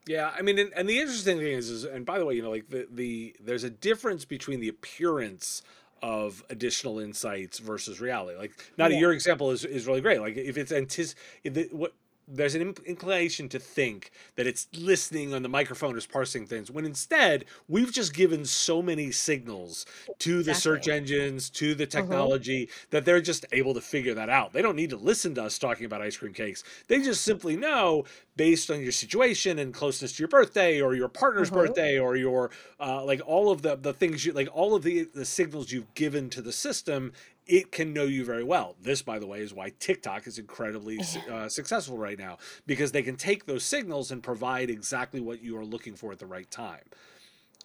Yeah, 0.08 0.32
I 0.36 0.42
mean, 0.42 0.58
and, 0.58 0.72
and 0.76 0.90
the 0.90 1.00
interesting 1.00 1.38
thing 1.38 1.54
is, 1.54 1.70
is, 1.70 1.84
and 1.84 2.06
by 2.06 2.18
the 2.18 2.26
way, 2.26 2.34
you 2.36 2.42
know, 2.42 2.50
like 2.50 2.70
the 2.70 2.88
the 2.92 3.36
there's 3.40 3.64
a 3.64 3.70
difference 3.70 4.26
between 4.26 4.60
the 4.60 4.68
appearance 4.68 5.62
of 6.02 6.44
additional 6.50 7.00
insights 7.00 7.60
versus 7.60 8.02
reality. 8.02 8.38
Like, 8.38 8.52
not 8.78 8.92
Yeah. 8.92 9.00
your 9.00 9.14
example 9.14 9.52
is 9.52 9.64
is 9.64 9.86
really 9.86 10.02
great. 10.02 10.20
Like, 10.20 10.36
if 10.38 10.58
it's 10.58 10.72
antis, 10.72 11.14
if 11.44 11.54
the, 11.54 11.70
what 11.72 11.94
there's 12.32 12.56
an 12.56 12.62
inclination 12.86 13.50
to 13.50 13.60
think 13.60 14.12
that 14.36 14.48
it's 14.48 14.68
listening 14.74 15.34
on 15.34 15.44
the 15.44 15.50
microphone 15.50 15.98
is 15.98 16.06
parsing 16.08 16.46
things 16.46 16.72
when 16.72 16.86
instead 16.86 17.46
we've 17.68 17.92
just 17.92 18.14
given 18.14 18.46
so 18.46 18.82
many 18.82 19.12
signals 19.12 19.86
to 20.20 20.44
the 20.44 20.54
search 20.56 20.88
engines 20.88 21.50
to 21.50 21.76
the 21.76 21.86
technology 21.86 22.70
that 22.90 23.06
they're 23.06 23.22
just 23.22 23.46
able 23.52 23.74
to 23.74 23.82
figure 23.82 24.14
that 24.14 24.30
out. 24.30 24.54
They 24.54 24.62
don't 24.62 24.76
need 24.76 24.92
to 24.92 24.98
listen 24.98 25.36
to 25.36 25.44
us 25.44 25.58
talking 25.60 25.86
about 25.86 26.02
ice 26.02 26.18
cream 26.18 26.34
cakes. 26.34 26.64
They 26.88 27.02
just 27.02 27.24
simply 27.24 27.56
know 27.58 28.06
based 28.38 28.72
on 28.72 28.82
your 28.82 28.92
situation 28.94 29.60
and 29.60 29.74
closeness 29.74 30.14
to 30.14 30.22
your 30.24 30.30
birthday 30.30 30.82
or 30.82 30.96
your 30.96 31.10
partner's 31.10 31.50
Mhm. 31.50 31.56
birthday 31.56 32.00
or 32.00 32.16
your 32.16 32.52
uh, 32.80 33.04
like 33.04 33.22
all 33.26 33.52
of 33.52 33.62
the 33.62 33.76
the 33.76 33.94
things 33.94 34.26
you 34.26 34.32
like 34.32 34.48
all 34.54 34.74
of 34.74 34.84
the 34.84 35.04
the 35.14 35.26
signals 35.26 35.72
you've 35.72 35.94
given 35.94 36.30
to 36.30 36.42
the 36.42 36.52
system 36.52 37.12
it 37.48 37.72
can 37.72 37.94
know 37.94 38.04
you 38.04 38.24
very 38.24 38.44
well. 38.44 38.76
This, 38.82 39.02
by 39.02 39.20
the 39.20 39.28
way, 39.28 39.40
is 39.40 39.54
why 39.54 39.72
TikTok 39.80 40.28
is 40.28 40.38
incredibly 40.38 41.00
uh, 41.32 41.50
successful 41.50 41.98
right 41.98 42.18
now 42.18 42.38
because 42.66 42.92
they 42.92 43.04
can 43.04 43.16
take 43.16 43.46
those 43.46 43.64
signals 43.64 44.12
and 44.12 44.24
provide 44.24 44.70
exactly 44.70 45.20
what 45.20 45.42
you 45.44 45.58
are 45.58 45.66
looking 45.66 45.96
for 45.96 46.12
at 46.12 46.20
the 46.20 46.26
right 46.26 46.50
time. 46.50 46.84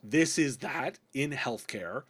This 0.03 0.39
is 0.39 0.59
that 0.59 0.99
in 1.15 1.33
healthcare, 1.33 2.03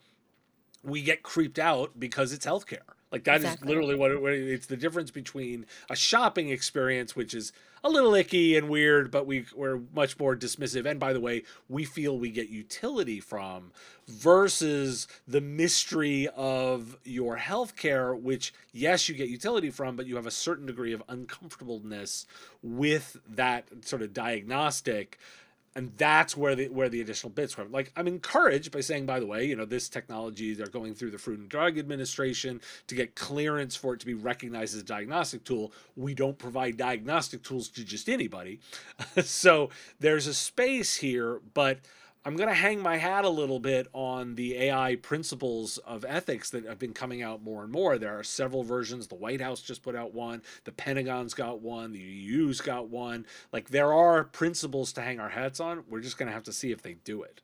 we 0.83 1.01
get 1.01 1.23
creeped 1.23 1.59
out 1.59 1.99
because 1.99 2.31
it's 2.31 2.45
healthcare. 2.45 2.96
Like 3.11 3.23
that 3.23 3.41
is 3.41 3.53
Exactly. 3.53 3.67
literally 3.69 3.95
what, 3.95 4.11
it, 4.11 4.21
what 4.21 4.33
it- 4.33 4.47
it's 4.47 4.65
the 4.67 4.77
difference 4.77 5.11
between 5.11 5.65
a 5.89 5.95
shopping 5.95 6.49
experience, 6.49 7.15
which 7.15 7.33
is 7.33 7.51
a 7.83 7.89
little 7.89 8.13
icky 8.15 8.57
and 8.57 8.69
weird, 8.69 9.11
but 9.11 9.25
we 9.25 9.45
we're 9.55 9.79
much 9.93 10.19
more 10.19 10.35
dismissive. 10.35 10.85
And 10.85 10.99
by 10.99 11.13
the 11.13 11.19
way, 11.21 11.43
we 11.69 11.85
feel 11.85 12.17
we 12.19 12.31
get 12.31 12.49
utility 12.49 13.19
from, 13.19 13.71
versus 14.07 15.07
the 15.27 15.41
mystery 15.41 16.27
of 16.35 16.97
your 17.03 17.37
healthcare, 17.37 18.19
which 18.19 18.53
yes, 18.73 19.07
you 19.07 19.15
get 19.15 19.29
utility 19.29 19.69
from, 19.69 19.95
but 19.95 20.05
you 20.07 20.15
have 20.15 20.25
a 20.25 20.31
certain 20.31 20.65
degree 20.65 20.93
of 20.93 21.03
uncomfortableness 21.07 22.25
with 22.61 23.17
that 23.29 23.65
sort 23.85 24.01
of 24.01 24.13
diagnostic 24.13 25.19
and 25.77 25.91
that's 25.95 26.35
where 26.35 26.55
the 26.55 26.67
where 26.69 26.89
the 26.89 26.99
additional 27.01 27.29
bits 27.29 27.55
were. 27.55 27.65
Like 27.65 27.93
I'm 27.95 28.07
encouraged 28.07 28.71
by 28.71 28.81
saying, 28.81 29.05
by 29.05 29.19
the 29.19 29.27
way, 29.27 29.45
you 29.45 29.55
know, 29.55 29.63
this 29.63 29.87
technology 29.87 30.55
they're 30.55 30.65
going 30.65 30.95
through 30.95 31.11
the 31.11 31.19
Food 31.19 31.39
and 31.39 31.47
Drug 31.47 31.77
Administration 31.77 32.59
to 32.87 32.95
get 32.95 33.15
clearance 33.15 33.75
for 33.75 33.93
it 33.93 33.99
to 33.99 34.07
be 34.07 34.15
recognized 34.15 34.75
as 34.75 34.81
a 34.81 34.85
diagnostic 34.85 35.43
tool. 35.43 35.71
We 35.95 36.15
don't 36.15 36.37
provide 36.37 36.77
diagnostic 36.77 37.43
tools 37.43 37.69
to 37.69 37.85
just 37.85 38.09
anybody, 38.09 38.59
so 39.21 39.69
there's 39.99 40.27
a 40.27 40.33
space 40.33 40.97
here, 40.97 41.39
but. 41.53 41.79
I'm 42.27 42.35
going 42.35 42.49
to 42.49 42.55
hang 42.55 42.81
my 42.81 42.97
hat 42.97 43.23
a 43.23 43.29
little 43.29 43.61
bit 43.61 43.87
on 43.93 44.35
the 44.35 44.57
AI 44.57 44.97
principles 44.97 45.77
of 45.77 46.03
ethics 46.03 46.49
that 46.49 46.65
have 46.65 46.77
been 46.77 46.91
coming 46.93 47.21
out 47.21 47.41
more 47.41 47.63
and 47.63 47.71
more. 47.71 47.97
There 47.97 48.19
are 48.19 48.23
several 48.23 48.63
versions. 48.63 49.07
The 49.07 49.15
White 49.15 49.39
House 49.39 49.61
just 49.61 49.81
put 49.81 49.95
out 49.95 50.13
one, 50.13 50.41
the 50.65 50.73
Pentagon's 50.73 51.33
got 51.33 51.61
one, 51.61 51.93
the 51.93 51.99
EU's 51.99 52.59
got 52.59 52.89
one. 52.89 53.25
Like 53.53 53.69
there 53.69 53.93
are 53.93 54.25
principles 54.25 54.91
to 54.93 55.01
hang 55.01 55.21
our 55.21 55.29
hats 55.29 55.61
on. 55.61 55.85
We're 55.89 56.01
just 56.01 56.17
going 56.17 56.27
to 56.27 56.33
have 56.33 56.43
to 56.43 56.51
see 56.51 56.69
if 56.69 56.81
they 56.81 56.95
do 56.95 57.23
it. 57.23 57.39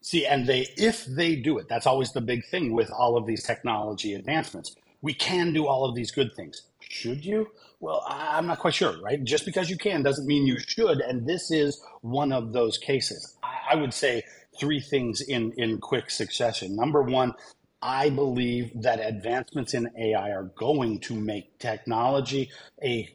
See, 0.00 0.24
and 0.24 0.46
they, 0.46 0.66
if 0.78 1.04
they 1.04 1.36
do 1.36 1.58
it, 1.58 1.68
that's 1.68 1.86
always 1.86 2.10
the 2.10 2.22
big 2.22 2.46
thing 2.46 2.72
with 2.72 2.90
all 2.90 3.18
of 3.18 3.26
these 3.26 3.42
technology 3.42 4.14
advancements. 4.14 4.76
We 5.02 5.12
can 5.12 5.52
do 5.52 5.66
all 5.66 5.84
of 5.84 5.94
these 5.94 6.10
good 6.10 6.34
things. 6.34 6.62
Should 6.90 7.24
you? 7.24 7.48
Well, 7.80 8.04
I- 8.08 8.38
I'm 8.38 8.46
not 8.46 8.58
quite 8.60 8.74
sure, 8.74 9.00
right? 9.02 9.22
Just 9.24 9.44
because 9.44 9.70
you 9.70 9.78
can 9.78 10.02
doesn't 10.02 10.26
mean 10.26 10.46
you 10.46 10.58
should. 10.58 11.00
And 11.00 11.26
this 11.26 11.50
is 11.50 11.82
one 12.02 12.32
of 12.32 12.52
those 12.52 12.78
cases. 12.78 13.36
I 13.42 13.54
I 13.72 13.76
would 13.76 13.94
say 13.94 14.22
three 14.60 14.80
things 14.80 15.20
in, 15.22 15.52
in 15.56 15.78
quick 15.80 16.10
succession. 16.10 16.76
Number 16.76 17.02
one, 17.02 17.34
I 17.82 18.10
believe 18.10 18.70
that 18.82 19.00
advancements 19.00 19.74
in 19.74 19.90
AI 19.98 20.30
are 20.30 20.52
going 20.56 21.00
to 21.00 21.14
make 21.14 21.58
technology 21.58 22.50
a 22.82 23.08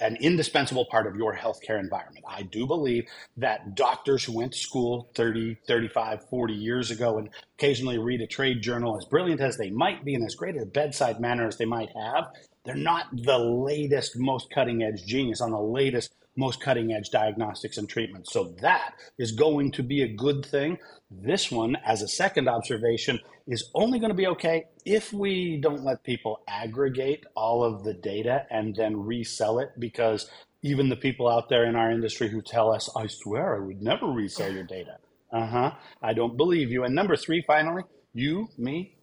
an 0.00 0.16
indispensable 0.20 0.86
part 0.90 1.06
of 1.06 1.16
your 1.16 1.34
healthcare 1.36 1.80
environment. 1.80 2.24
I 2.28 2.42
do 2.42 2.66
believe 2.66 3.06
that 3.38 3.74
doctors 3.76 4.24
who 4.24 4.32
went 4.36 4.52
to 4.52 4.58
school 4.58 5.10
30, 5.14 5.56
35, 5.66 6.20
40 6.28 6.54
years 6.54 6.90
ago 6.90 7.18
and 7.18 7.30
occasionally 7.58 7.98
read 7.98 8.20
a 8.20 8.26
trade 8.26 8.62
journal, 8.62 8.96
as 8.98 9.06
brilliant 9.06 9.40
as 9.40 9.56
they 9.58 9.70
might 9.70 10.04
be 10.04 10.14
and 10.14 10.24
as 10.24 10.34
great 10.34 10.56
a 10.56 10.66
bedside 10.66 11.20
manner 11.20 11.46
as 11.48 11.56
they 11.58 11.64
might 11.64 11.90
have, 11.96 12.26
they're 12.64 12.74
not 12.76 13.06
the 13.12 13.38
latest, 13.38 14.16
most 14.16 14.50
cutting 14.50 14.82
edge 14.82 15.04
genius 15.06 15.40
on 15.40 15.50
the 15.50 15.60
latest, 15.60 16.14
most 16.36 16.60
cutting 16.60 16.92
edge 16.92 17.10
diagnostics 17.10 17.76
and 17.76 17.88
treatments. 17.88 18.32
So 18.32 18.54
that 18.60 18.94
is 19.18 19.32
going 19.32 19.72
to 19.72 19.82
be 19.82 20.02
a 20.02 20.08
good 20.08 20.46
thing. 20.46 20.78
This 21.10 21.50
one, 21.50 21.76
as 21.84 22.02
a 22.02 22.08
second 22.08 22.48
observation, 22.48 23.20
is 23.46 23.70
only 23.74 23.98
going 23.98 24.10
to 24.10 24.16
be 24.16 24.28
okay 24.28 24.64
if 24.84 25.12
we 25.12 25.58
don't 25.60 25.84
let 25.84 26.04
people 26.04 26.40
aggregate 26.48 27.24
all 27.34 27.64
of 27.64 27.84
the 27.84 27.94
data 27.94 28.46
and 28.50 28.74
then 28.74 28.96
resell 28.96 29.58
it 29.58 29.70
because 29.78 30.30
even 30.62 30.88
the 30.88 30.96
people 30.96 31.28
out 31.28 31.48
there 31.48 31.64
in 31.64 31.76
our 31.76 31.90
industry 31.90 32.28
who 32.28 32.40
tell 32.40 32.72
us, 32.72 32.88
I 32.96 33.08
swear 33.08 33.56
I 33.56 33.66
would 33.66 33.82
never 33.82 34.06
resell 34.06 34.52
your 34.52 34.64
data. 34.64 34.98
Uh 35.32 35.46
huh. 35.46 35.70
I 36.00 36.12
don't 36.12 36.36
believe 36.36 36.70
you. 36.70 36.84
And 36.84 36.94
number 36.94 37.16
three, 37.16 37.42
finally, 37.46 37.82
you, 38.14 38.48
me, 38.56 38.94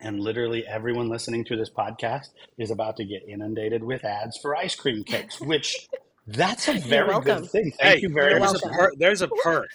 and 0.00 0.20
literally 0.20 0.66
everyone 0.66 1.08
listening 1.08 1.44
to 1.46 1.56
this 1.56 1.70
podcast 1.70 2.28
is 2.58 2.70
about 2.70 2.96
to 2.96 3.04
get 3.04 3.28
inundated 3.28 3.82
with 3.82 4.04
ads 4.04 4.38
for 4.38 4.56
ice 4.56 4.74
cream 4.74 5.04
cakes, 5.04 5.40
which 5.40 5.88
that's 6.26 6.68
a 6.68 6.74
very 6.78 7.20
good 7.20 7.48
thing. 7.50 7.72
Thank 7.72 7.98
hey, 7.98 8.00
you 8.02 8.08
very 8.12 8.38
there's 8.38 8.52
much. 8.52 8.62
a 8.62 8.68
per- 8.68 8.92
there's 8.98 9.22
a 9.22 9.28
perk. 9.28 9.70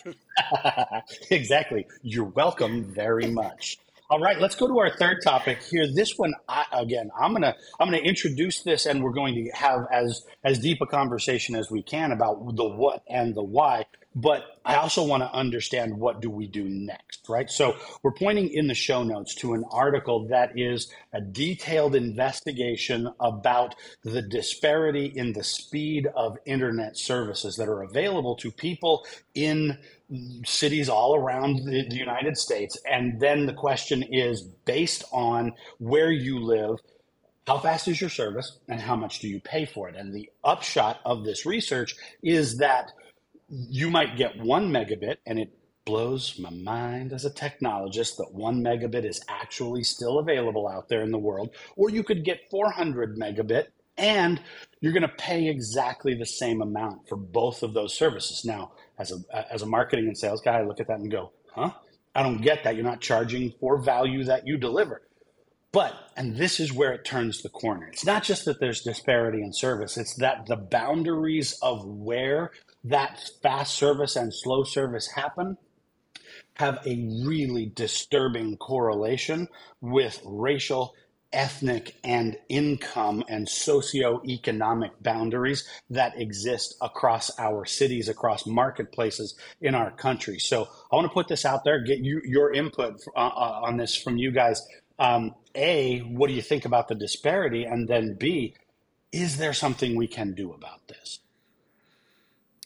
exactly. 1.30 1.86
You're 2.02 2.24
welcome 2.24 2.84
very 2.84 3.26
much. 3.26 3.78
All 4.10 4.20
right, 4.20 4.38
let's 4.38 4.54
go 4.54 4.68
to 4.68 4.78
our 4.78 4.90
third 4.90 5.22
topic 5.24 5.58
here. 5.62 5.86
This 5.92 6.18
one, 6.18 6.34
I, 6.46 6.66
again, 6.72 7.10
I'm 7.18 7.32
gonna 7.32 7.54
I'm 7.80 7.86
gonna 7.88 8.02
introduce 8.02 8.62
this, 8.62 8.84
and 8.84 9.02
we're 9.02 9.12
going 9.12 9.34
to 9.34 9.50
have 9.52 9.86
as 9.90 10.24
as 10.44 10.58
deep 10.58 10.80
a 10.82 10.86
conversation 10.86 11.54
as 11.54 11.70
we 11.70 11.82
can 11.82 12.12
about 12.12 12.54
the 12.54 12.64
what 12.64 13.02
and 13.08 13.34
the 13.34 13.42
why. 13.42 13.86
But 14.14 14.44
I 14.64 14.76
also 14.76 15.04
want 15.04 15.22
to 15.22 15.32
understand 15.32 15.98
what 15.98 16.20
do 16.20 16.30
we 16.30 16.46
do 16.46 16.64
next, 16.68 17.13
right? 17.28 17.50
So 17.50 17.76
we're 18.02 18.12
pointing 18.12 18.50
in 18.52 18.66
the 18.66 18.74
show 18.74 19.02
notes 19.02 19.34
to 19.36 19.54
an 19.54 19.64
article 19.70 20.28
that 20.28 20.58
is 20.58 20.92
a 21.12 21.20
detailed 21.20 21.94
investigation 21.94 23.08
about 23.20 23.74
the 24.02 24.22
disparity 24.22 25.06
in 25.06 25.32
the 25.32 25.44
speed 25.44 26.06
of 26.14 26.38
internet 26.44 26.96
services 26.96 27.56
that 27.56 27.68
are 27.68 27.82
available 27.82 28.36
to 28.36 28.50
people 28.50 29.04
in 29.34 29.78
cities 30.44 30.88
all 30.88 31.16
around 31.16 31.64
the, 31.64 31.86
the 31.88 31.96
United 31.96 32.36
States. 32.36 32.78
And 32.88 33.20
then 33.20 33.46
the 33.46 33.54
question 33.54 34.02
is 34.02 34.42
based 34.42 35.04
on 35.12 35.52
where 35.78 36.10
you 36.10 36.40
live, 36.40 36.78
how 37.46 37.58
fast 37.58 37.88
is 37.88 38.00
your 38.00 38.10
service 38.10 38.58
and 38.68 38.80
how 38.80 38.96
much 38.96 39.18
do 39.20 39.28
you 39.28 39.40
pay 39.40 39.66
for 39.66 39.88
it? 39.88 39.96
And 39.96 40.14
the 40.14 40.30
upshot 40.42 41.00
of 41.04 41.24
this 41.24 41.44
research 41.44 41.96
is 42.22 42.58
that 42.58 42.92
you 43.48 43.90
might 43.90 44.16
get 44.16 44.38
one 44.38 44.70
megabit 44.70 45.16
and 45.26 45.38
it 45.38 45.50
blows 45.84 46.38
my 46.38 46.50
mind 46.50 47.12
as 47.12 47.24
a 47.24 47.30
technologist 47.30 48.16
that 48.16 48.32
one 48.32 48.62
megabit 48.62 49.04
is 49.04 49.20
actually 49.28 49.82
still 49.82 50.18
available 50.18 50.66
out 50.66 50.88
there 50.88 51.02
in 51.02 51.10
the 51.10 51.18
world 51.18 51.50
or 51.76 51.90
you 51.90 52.02
could 52.02 52.24
get 52.24 52.50
400 52.50 53.18
megabit 53.18 53.66
and 53.96 54.40
you're 54.80 54.92
going 54.92 55.02
to 55.02 55.08
pay 55.08 55.48
exactly 55.48 56.14
the 56.14 56.26
same 56.26 56.62
amount 56.62 57.08
for 57.08 57.16
both 57.16 57.62
of 57.62 57.74
those 57.74 57.94
services. 57.94 58.44
Now 58.44 58.72
as 58.98 59.12
a 59.12 59.52
as 59.52 59.62
a 59.62 59.66
marketing 59.66 60.06
and 60.06 60.16
sales 60.16 60.40
guy 60.40 60.58
i 60.58 60.62
look 60.62 60.80
at 60.80 60.86
that 60.88 60.98
and 60.98 61.10
go 61.10 61.32
huh? 61.54 61.70
I 62.14 62.22
don't 62.22 62.40
get 62.40 62.64
that. 62.64 62.76
You're 62.76 62.84
not 62.84 63.00
charging 63.00 63.52
for 63.60 63.78
value 63.82 64.24
that 64.24 64.46
you 64.46 64.56
deliver. 64.56 65.02
But, 65.72 65.94
and 66.16 66.36
this 66.36 66.60
is 66.60 66.72
where 66.72 66.92
it 66.92 67.04
turns 67.04 67.42
the 67.42 67.48
corner. 67.48 67.88
It's 67.88 68.04
not 68.04 68.22
just 68.22 68.44
that 68.44 68.60
there's 68.60 68.82
disparity 68.82 69.42
in 69.42 69.52
service, 69.52 69.96
it's 69.96 70.14
that 70.16 70.46
the 70.46 70.56
boundaries 70.56 71.58
of 71.62 71.84
where 71.84 72.52
that 72.84 73.28
fast 73.42 73.74
service 73.74 74.14
and 74.14 74.32
slow 74.32 74.62
service 74.62 75.08
happen 75.16 75.56
have 76.54 76.78
a 76.86 76.96
really 77.26 77.66
disturbing 77.66 78.56
correlation 78.56 79.48
with 79.80 80.20
racial, 80.24 80.94
ethnic, 81.32 81.96
and 82.04 82.36
income 82.48 83.24
and 83.28 83.46
socioeconomic 83.46 84.90
boundaries 85.00 85.68
that 85.90 86.18
exist 86.20 86.76
across 86.80 87.36
our 87.38 87.64
cities, 87.64 88.08
across 88.08 88.46
marketplaces 88.46 89.34
in 89.60 89.74
our 89.74 89.90
country. 89.90 90.38
So 90.38 90.68
I 90.92 90.96
want 90.96 91.06
to 91.06 91.12
put 91.12 91.28
this 91.28 91.44
out 91.44 91.64
there, 91.64 91.80
get 91.80 91.98
you, 91.98 92.22
your 92.24 92.52
input 92.52 93.00
uh, 93.16 93.18
uh, 93.18 93.60
on 93.64 93.76
this 93.76 93.96
from 93.96 94.16
you 94.16 94.30
guys. 94.30 94.62
Um, 94.98 95.34
a, 95.56 95.98
what 96.00 96.28
do 96.28 96.34
you 96.34 96.42
think 96.42 96.64
about 96.64 96.86
the 96.86 96.94
disparity? 96.94 97.64
And 97.64 97.88
then 97.88 98.14
B, 98.14 98.54
is 99.10 99.36
there 99.38 99.52
something 99.52 99.96
we 99.96 100.06
can 100.06 100.34
do 100.34 100.52
about 100.52 100.86
this? 100.86 101.18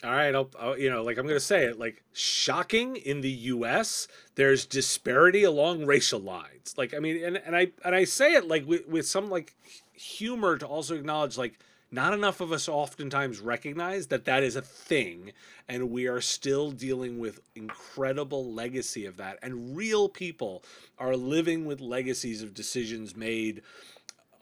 All 0.05 0.13
right, 0.13 0.33
I'll, 0.33 0.49
I'll 0.61 0.79
you 0.79 0.91
know, 0.91 1.03
like 1.03 1.19
I'm 1.19 1.27
going 1.27 1.37
to 1.37 1.41
say 1.41 1.65
it, 1.65 1.79
like 1.79 2.05
shocking 2.13 2.97
in 2.97 3.21
the 3.21 3.31
U.S. 3.31 4.07
There's 4.37 4.65
disparity 4.65 5.43
along 5.43 5.87
racial 5.87 6.21
lines. 6.21 6.75
Like 6.77 6.95
I 6.95 7.01
mean, 7.01 7.25
and, 7.25 7.37
and 7.39 7.57
I 7.57 7.69
and 7.85 7.95
I 7.95 8.05
say 8.05 8.35
it 8.35 8.47
like 8.47 8.67
with, 8.67 8.87
with 8.87 9.09
some 9.09 9.29
like 9.29 9.57
humor 9.93 10.57
to 10.57 10.67
also 10.67 10.95
acknowledge 10.95 11.37
like 11.37 11.59
not 11.91 12.13
enough 12.13 12.41
of 12.41 12.53
us 12.53 12.69
oftentimes 12.69 13.41
recognize 13.41 14.09
that 14.09 14.25
that 14.27 14.43
is 14.43 14.57
a 14.57 14.63
thing 14.63 15.33
and 15.69 15.91
we 15.91 16.07
are 16.07 16.21
still 16.21 16.71
dealing 16.71 17.19
with 17.19 17.41
incredible 17.55 18.53
legacy 18.53 19.07
of 19.07 19.17
that 19.17 19.39
and 19.43 19.77
real 19.77 20.09
people 20.09 20.63
are 20.99 21.17
living 21.17 21.65
with 21.65 21.81
legacies 21.81 22.43
of 22.43 22.55
decisions 22.55 23.17
made 23.17 23.63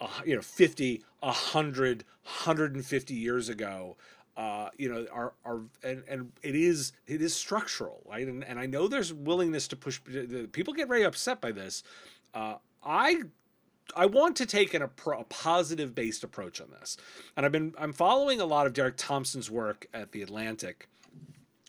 uh, 0.00 0.08
you 0.24 0.34
know 0.34 0.42
50 0.42 1.04
100 1.20 2.04
150 2.24 3.14
years 3.14 3.48
ago 3.48 3.96
uh, 4.36 4.68
you 4.76 4.88
know 4.92 5.06
are 5.12 5.32
are 5.44 5.60
and, 5.82 6.02
and 6.08 6.32
it 6.42 6.54
is 6.54 6.92
it 7.06 7.22
is 7.22 7.34
structural 7.34 8.02
right? 8.06 8.26
And, 8.26 8.44
and 8.44 8.58
i 8.58 8.66
know 8.66 8.86
there's 8.88 9.12
willingness 9.12 9.68
to 9.68 9.76
push 9.76 10.00
people 10.52 10.74
get 10.74 10.88
very 10.88 11.04
upset 11.04 11.40
by 11.40 11.52
this. 11.52 11.82
Uh, 12.34 12.56
i 12.84 13.22
I 13.94 14.06
want 14.06 14.34
to 14.36 14.46
take 14.46 14.74
an, 14.74 14.82
a, 14.82 14.90
a 15.10 15.24
positive 15.24 15.94
based 15.94 16.24
approach 16.24 16.60
on 16.60 16.68
this, 16.80 16.96
and 17.36 17.46
I've 17.46 17.52
been 17.52 17.72
I'm 17.78 17.92
following 17.92 18.40
a 18.40 18.44
lot 18.44 18.66
of 18.66 18.72
Derek 18.72 18.96
Thompson's 18.96 19.50
work 19.50 19.86
at 19.94 20.12
the 20.12 20.22
Atlantic, 20.22 20.88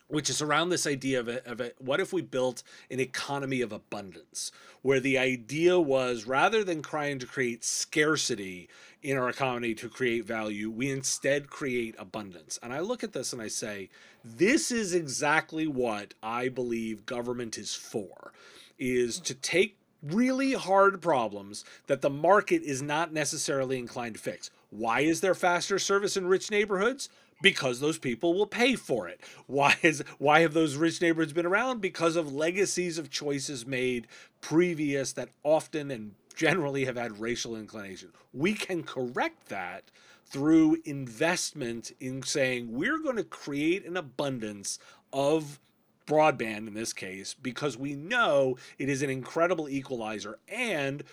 which 0.07 0.29
is 0.29 0.41
around 0.41 0.69
this 0.69 0.87
idea 0.87 1.19
of, 1.19 1.27
a, 1.27 1.45
of 1.49 1.59
a, 1.59 1.71
what 1.79 1.99
if 1.99 2.13
we 2.13 2.21
built 2.21 2.63
an 2.89 2.99
economy 2.99 3.61
of 3.61 3.71
abundance, 3.71 4.51
where 4.81 4.99
the 4.99 5.17
idea 5.17 5.79
was 5.79 6.25
rather 6.25 6.63
than 6.63 6.81
trying 6.81 7.19
to 7.19 7.25
create 7.25 7.63
scarcity 7.63 8.69
in 9.03 9.17
our 9.17 9.29
economy 9.29 9.73
to 9.73 9.89
create 9.89 10.25
value, 10.25 10.69
we 10.69 10.89
instead 10.89 11.49
create 11.49 11.95
abundance. 11.97 12.57
And 12.63 12.73
I 12.73 12.79
look 12.79 13.03
at 13.03 13.13
this 13.13 13.33
and 13.33 13.41
I 13.41 13.47
say, 13.47 13.89
this 14.23 14.71
is 14.71 14.93
exactly 14.93 15.67
what 15.67 16.13
I 16.23 16.49
believe 16.49 17.05
government 17.05 17.57
is 17.57 17.75
for, 17.75 18.31
is 18.79 19.19
to 19.21 19.33
take 19.33 19.77
really 20.03 20.53
hard 20.53 21.01
problems 21.01 21.65
that 21.87 22.01
the 22.01 22.09
market 22.09 22.61
is 22.61 22.81
not 22.81 23.11
necessarily 23.11 23.79
inclined 23.79 24.15
to 24.15 24.21
fix. 24.21 24.49
Why 24.69 25.01
is 25.01 25.21
there 25.21 25.33
faster 25.33 25.79
service 25.79 26.17
in 26.17 26.27
rich 26.27 26.51
neighborhoods? 26.51 27.09
Because 27.41 27.79
those 27.79 27.99
people 27.99 28.33
will 28.33 28.47
pay 28.47 28.75
for 28.75 29.07
it. 29.07 29.21
Why 29.45 29.75
is 29.83 30.03
why 30.17 30.41
have 30.41 30.53
those 30.53 30.75
rich 30.75 31.01
neighborhoods 31.01 31.33
been 31.33 31.45
around? 31.45 31.81
Because 31.81 32.15
of 32.15 32.33
legacies 32.33 32.97
of 32.97 33.11
choices 33.11 33.65
made 33.65 34.07
previous 34.41 35.13
that 35.13 35.29
often 35.43 35.91
and 35.91 36.15
generally 36.35 36.85
have 36.85 36.95
had 36.95 37.19
racial 37.19 37.55
inclination. 37.55 38.09
We 38.33 38.53
can 38.53 38.83
correct 38.83 39.49
that 39.49 39.83
through 40.25 40.77
investment 40.85 41.91
in 41.99 42.21
saying 42.23 42.71
we're 42.71 42.99
going 42.99 43.15
to 43.15 43.23
create 43.23 43.85
an 43.85 43.97
abundance 43.97 44.77
of 45.13 45.59
broadband 46.05 46.67
in 46.67 46.73
this 46.73 46.93
case 46.93 47.33
because 47.33 47.77
we 47.77 47.95
know 47.95 48.57
it 48.77 48.89
is 48.89 49.01
an 49.01 49.09
incredible 49.09 49.67
equalizer 49.67 50.39
and 50.47 51.03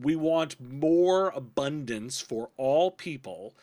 we 0.00 0.16
want 0.16 0.60
more 0.60 1.28
abundance 1.30 2.20
for 2.20 2.50
all 2.56 2.90
people. 2.90 3.54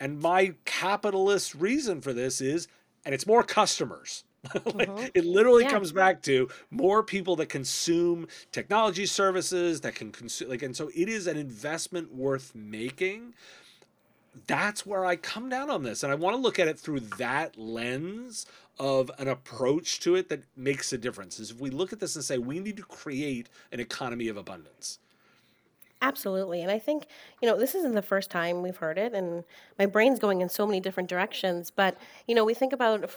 And 0.00 0.20
my 0.20 0.54
capitalist 0.64 1.54
reason 1.54 2.00
for 2.00 2.12
this 2.12 2.40
is, 2.40 2.68
and 3.04 3.14
it's 3.14 3.26
more 3.26 3.42
customers. 3.42 4.24
like, 4.54 4.88
mm-hmm. 4.88 5.06
It 5.14 5.24
literally 5.24 5.64
yeah. 5.64 5.70
comes 5.70 5.90
back 5.90 6.22
to 6.22 6.48
more 6.70 7.02
people 7.02 7.36
that 7.36 7.48
consume 7.48 8.28
technology 8.52 9.06
services 9.06 9.80
that 9.80 9.94
can 9.94 10.12
consume, 10.12 10.48
like, 10.48 10.62
and 10.62 10.76
so 10.76 10.90
it 10.94 11.08
is 11.08 11.26
an 11.26 11.36
investment 11.36 12.14
worth 12.14 12.54
making. 12.54 13.34
That's 14.46 14.86
where 14.86 15.04
I 15.04 15.16
come 15.16 15.48
down 15.48 15.70
on 15.70 15.82
this. 15.82 16.04
And 16.04 16.12
I 16.12 16.14
want 16.14 16.36
to 16.36 16.40
look 16.40 16.60
at 16.60 16.68
it 16.68 16.78
through 16.78 17.00
that 17.00 17.58
lens 17.58 18.46
of 18.78 19.10
an 19.18 19.28
approach 19.28 20.00
to 20.00 20.14
it 20.14 20.28
that 20.28 20.44
makes 20.56 20.92
a 20.92 20.98
difference 20.98 21.40
is 21.40 21.50
if 21.50 21.60
we 21.60 21.70
look 21.70 21.92
at 21.92 22.00
this 22.00 22.14
and 22.14 22.24
say 22.24 22.38
we 22.38 22.60
need 22.60 22.76
to 22.76 22.82
create 22.84 23.48
an 23.72 23.80
economy 23.80 24.28
of 24.28 24.36
abundance 24.36 24.98
Absolutely. 26.00 26.62
And 26.62 26.70
I 26.70 26.78
think, 26.78 27.06
you 27.42 27.48
know, 27.48 27.58
this 27.58 27.74
isn't 27.74 27.94
the 27.94 28.02
first 28.02 28.30
time 28.30 28.62
we've 28.62 28.76
heard 28.76 28.98
it, 28.98 29.14
and 29.14 29.42
my 29.78 29.86
brain's 29.86 30.20
going 30.20 30.40
in 30.40 30.48
so 30.48 30.64
many 30.66 30.78
different 30.78 31.08
directions. 31.08 31.70
But, 31.70 31.98
you 32.28 32.34
know, 32.34 32.44
we 32.44 32.54
think 32.54 32.72
about, 32.72 33.10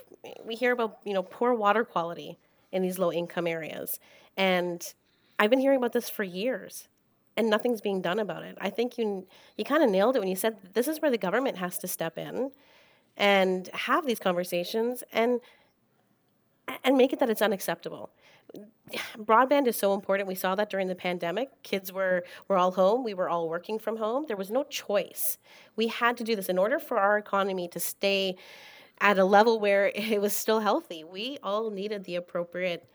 we 0.43 0.55
hear 0.55 0.71
about, 0.71 0.97
you 1.03 1.13
know, 1.13 1.21
poor 1.21 1.53
water 1.53 1.83
quality 1.85 2.39
in 2.71 2.81
these 2.81 2.97
low 2.97 3.11
income 3.11 3.45
areas. 3.45 3.99
And 4.35 4.93
I've 5.37 5.49
been 5.51 5.59
hearing 5.59 5.77
about 5.77 5.93
this 5.93 6.09
for 6.09 6.23
years, 6.23 6.87
and 7.37 7.49
nothing's 7.49 7.81
being 7.81 8.01
done 8.01 8.17
about 8.19 8.43
it. 8.43 8.57
I 8.59 8.71
think 8.71 8.97
you, 8.97 9.27
you 9.57 9.63
kind 9.63 9.83
of 9.83 9.89
nailed 9.89 10.15
it 10.15 10.19
when 10.19 10.27
you 10.27 10.35
said 10.35 10.57
this 10.73 10.87
is 10.87 11.01
where 11.01 11.11
the 11.11 11.17
government 11.19 11.57
has 11.59 11.77
to 11.79 11.87
step 11.87 12.17
in 12.17 12.51
and 13.15 13.69
have 13.73 14.07
these 14.07 14.19
conversations 14.19 15.03
and 15.11 15.39
and 16.83 16.97
make 16.97 17.13
it 17.13 17.19
that 17.19 17.29
it's 17.29 17.41
unacceptable. 17.41 18.11
Broadband 19.17 19.67
is 19.67 19.77
so 19.77 19.93
important. 19.93 20.27
We 20.27 20.35
saw 20.35 20.55
that 20.55 20.69
during 20.69 20.87
the 20.87 20.95
pandemic. 20.95 21.49
Kids 21.63 21.91
were 21.91 22.23
were 22.47 22.57
all 22.57 22.71
home. 22.71 23.03
We 23.03 23.13
were 23.13 23.29
all 23.29 23.47
working 23.47 23.79
from 23.79 23.97
home. 23.97 24.25
There 24.27 24.37
was 24.37 24.51
no 24.51 24.63
choice. 24.63 25.37
We 25.75 25.87
had 25.87 26.17
to 26.17 26.23
do 26.23 26.35
this 26.35 26.49
in 26.49 26.57
order 26.57 26.79
for 26.79 26.97
our 26.97 27.17
economy 27.17 27.67
to 27.69 27.79
stay 27.79 28.35
at 28.99 29.17
a 29.17 29.25
level 29.25 29.59
where 29.59 29.87
it 29.95 30.19
was 30.21 30.35
still 30.35 30.59
healthy. 30.59 31.03
We 31.03 31.37
all 31.43 31.69
needed 31.71 32.03
the 32.03 32.15
appropriate 32.15 32.89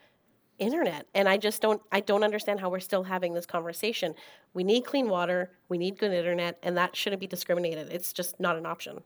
internet 0.59 1.07
and 1.15 1.29
i 1.29 1.37
just 1.37 1.61
don't 1.61 1.83
i 1.93 2.01
don't 2.01 2.25
understand 2.25 2.59
how 2.59 2.71
we're 2.71 2.81
still 2.81 3.03
having 3.03 3.35
this 3.35 3.45
conversation 3.45 4.15
we 4.55 4.65
need 4.65 4.85
clean 4.85 5.09
water 5.09 5.51
we 5.69 5.77
need 5.77 5.99
good 5.99 6.13
internet 6.13 6.59
and 6.63 6.77
that 6.77 6.97
shouldn't 6.97 7.21
be 7.21 7.27
discriminated 7.27 7.89
it's 7.91 8.13
just 8.13 8.41
not 8.41 8.57
an 8.57 8.65
option 8.65 9.03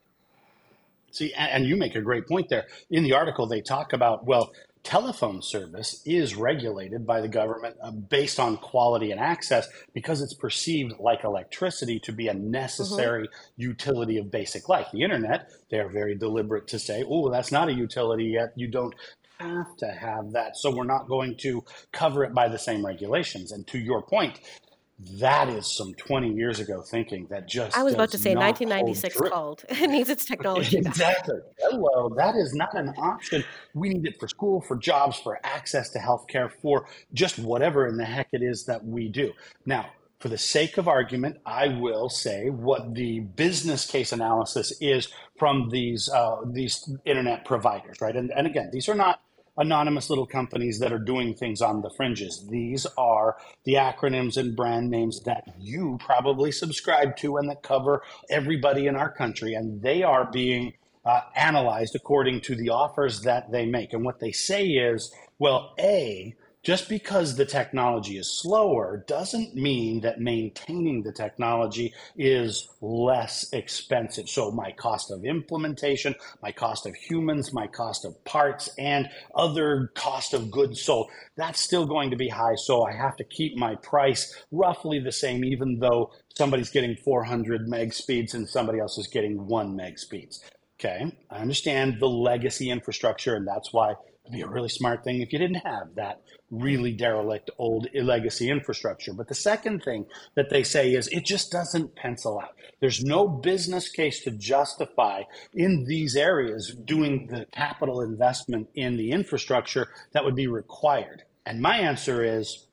See, 1.10 1.32
and 1.34 1.66
you 1.66 1.76
make 1.76 1.94
a 1.94 2.00
great 2.00 2.28
point 2.28 2.48
there. 2.48 2.66
In 2.90 3.02
the 3.02 3.14
article, 3.14 3.46
they 3.46 3.60
talk 3.60 3.92
about, 3.92 4.24
well, 4.24 4.52
telephone 4.82 5.42
service 5.42 6.00
is 6.06 6.34
regulated 6.34 7.06
by 7.06 7.20
the 7.20 7.28
government 7.28 7.76
uh, 7.82 7.90
based 7.90 8.40
on 8.40 8.56
quality 8.56 9.10
and 9.10 9.20
access 9.20 9.68
because 9.92 10.22
it's 10.22 10.34
perceived 10.34 10.94
like 10.98 11.24
electricity 11.24 11.98
to 12.00 12.12
be 12.12 12.28
a 12.28 12.34
necessary 12.34 13.26
mm-hmm. 13.26 13.62
utility 13.62 14.16
of 14.16 14.30
basic 14.30 14.68
life. 14.68 14.86
The 14.92 15.02
internet, 15.02 15.50
they 15.70 15.78
are 15.78 15.88
very 15.88 16.14
deliberate 16.14 16.66
to 16.68 16.78
say, 16.78 17.04
oh, 17.06 17.30
that's 17.30 17.52
not 17.52 17.68
a 17.68 17.74
utility 17.74 18.24
yet. 18.24 18.52
You 18.56 18.68
don't 18.68 18.94
have 19.38 19.76
to 19.78 19.86
have 19.86 20.32
that. 20.32 20.56
So 20.56 20.70
we're 20.74 20.84
not 20.84 21.08
going 21.08 21.36
to 21.38 21.64
cover 21.92 22.24
it 22.24 22.34
by 22.34 22.48
the 22.48 22.58
same 22.58 22.84
regulations. 22.84 23.52
And 23.52 23.66
to 23.68 23.78
your 23.78 24.02
point, 24.02 24.40
that 25.18 25.48
is 25.48 25.66
some 25.66 25.94
20 25.94 26.32
years 26.34 26.60
ago 26.60 26.82
thinking 26.82 27.26
that 27.30 27.48
just 27.48 27.76
I 27.76 27.82
was 27.82 27.94
about 27.94 28.10
to 28.10 28.18
say 28.18 28.34
1996 28.34 29.30
called. 29.30 29.64
it 29.68 29.88
needs 29.88 30.10
its 30.10 30.26
technology. 30.26 30.76
exactly. 30.78 31.36
Hello, 31.58 32.10
that 32.16 32.34
is 32.36 32.52
not 32.54 32.76
an 32.76 32.90
option. 32.98 33.42
We 33.72 33.90
need 33.90 34.06
it 34.06 34.20
for 34.20 34.28
school, 34.28 34.60
for 34.60 34.76
jobs, 34.76 35.18
for 35.18 35.40
access 35.42 35.90
to 35.90 35.98
healthcare, 35.98 36.50
for 36.60 36.86
just 37.14 37.38
whatever 37.38 37.86
in 37.86 37.96
the 37.96 38.04
heck 38.04 38.28
it 38.32 38.42
is 38.42 38.64
that 38.66 38.84
we 38.84 39.08
do. 39.08 39.32
Now, 39.64 39.86
for 40.18 40.28
the 40.28 40.38
sake 40.38 40.76
of 40.76 40.86
argument, 40.86 41.38
I 41.46 41.68
will 41.68 42.10
say 42.10 42.50
what 42.50 42.94
the 42.94 43.20
business 43.20 43.86
case 43.86 44.12
analysis 44.12 44.70
is 44.82 45.08
from 45.38 45.70
these 45.70 46.10
uh, 46.10 46.36
these 46.44 46.94
internet 47.06 47.46
providers, 47.46 48.02
right? 48.02 48.14
And, 48.14 48.30
and 48.36 48.46
again, 48.46 48.68
these 48.70 48.88
are 48.90 48.94
not 48.94 49.22
anonymous 49.60 50.08
little 50.08 50.26
companies 50.26 50.78
that 50.80 50.92
are 50.92 50.98
doing 50.98 51.34
things 51.34 51.60
on 51.60 51.82
the 51.82 51.90
fringes. 51.96 52.46
These 52.48 52.86
are 52.96 53.36
the 53.64 53.74
acronyms 53.74 54.36
and 54.36 54.56
brand 54.56 54.90
names 54.90 55.20
that 55.24 55.44
you 55.58 55.98
probably 56.00 56.50
subscribe 56.50 57.16
to 57.18 57.36
and 57.36 57.48
that 57.50 57.62
cover 57.62 58.02
everybody 58.30 58.86
in 58.86 58.96
our 58.96 59.12
country. 59.12 59.54
And 59.54 59.82
they 59.82 60.02
are 60.02 60.28
being 60.30 60.72
uh, 61.04 61.20
analyzed 61.36 61.94
according 61.94 62.40
to 62.42 62.56
the 62.56 62.70
offers 62.70 63.20
that 63.22 63.52
they 63.52 63.66
make. 63.66 63.92
And 63.92 64.04
what 64.04 64.18
they 64.18 64.32
say 64.32 64.66
is, 64.66 65.14
well, 65.38 65.74
A, 65.78 66.34
just 66.62 66.88
because 66.88 67.36
the 67.36 67.46
technology 67.46 68.18
is 68.18 68.30
slower 68.30 69.02
doesn't 69.06 69.54
mean 69.54 70.00
that 70.02 70.20
maintaining 70.20 71.02
the 71.02 71.12
technology 71.12 71.94
is 72.16 72.68
less 72.82 73.50
expensive. 73.52 74.28
So, 74.28 74.50
my 74.50 74.72
cost 74.72 75.10
of 75.10 75.24
implementation, 75.24 76.14
my 76.42 76.52
cost 76.52 76.84
of 76.84 76.94
humans, 76.94 77.54
my 77.54 77.66
cost 77.66 78.04
of 78.04 78.22
parts, 78.24 78.68
and 78.78 79.08
other 79.34 79.90
cost 79.94 80.34
of 80.34 80.50
goods 80.50 80.82
sold, 80.82 81.10
that's 81.36 81.60
still 81.60 81.86
going 81.86 82.10
to 82.10 82.16
be 82.16 82.28
high. 82.28 82.56
So, 82.56 82.84
I 82.84 82.92
have 82.92 83.16
to 83.16 83.24
keep 83.24 83.56
my 83.56 83.76
price 83.76 84.34
roughly 84.52 84.98
the 84.98 85.12
same, 85.12 85.44
even 85.44 85.78
though 85.78 86.12
somebody's 86.36 86.70
getting 86.70 86.96
400 86.96 87.68
meg 87.68 87.94
speeds 87.94 88.34
and 88.34 88.46
somebody 88.46 88.80
else 88.80 88.98
is 88.98 89.06
getting 89.06 89.46
one 89.46 89.76
meg 89.76 89.98
speeds. 89.98 90.44
Okay, 90.78 91.14
I 91.30 91.38
understand 91.38 92.00
the 92.00 92.08
legacy 92.08 92.70
infrastructure, 92.70 93.34
and 93.34 93.46
that's 93.46 93.72
why 93.72 93.94
it'd 94.30 94.38
be 94.38 94.48
a 94.48 94.48
really 94.48 94.68
smart 94.68 95.02
thing 95.02 95.20
if 95.20 95.32
you 95.32 95.38
didn't 95.38 95.66
have 95.66 95.94
that 95.96 96.22
really 96.50 96.92
derelict 96.92 97.50
old 97.58 97.88
legacy 97.94 98.48
infrastructure. 98.48 99.12
But 99.12 99.28
the 99.28 99.34
second 99.34 99.82
thing 99.82 100.06
that 100.36 100.50
they 100.50 100.62
say 100.62 100.94
is 100.94 101.08
it 101.08 101.24
just 101.24 101.50
doesn't 101.50 101.96
pencil 101.96 102.38
out. 102.38 102.54
There's 102.80 103.02
no 103.02 103.26
business 103.26 103.88
case 103.88 104.22
to 104.24 104.30
justify 104.30 105.22
in 105.52 105.84
these 105.84 106.16
areas 106.16 106.74
doing 106.84 107.26
the 107.26 107.46
capital 107.52 108.00
investment 108.00 108.68
in 108.74 108.96
the 108.96 109.10
infrastructure 109.10 109.88
that 110.12 110.24
would 110.24 110.36
be 110.36 110.46
required. 110.46 111.24
And 111.44 111.60
my 111.60 111.78
answer 111.78 112.22
is 112.22 112.66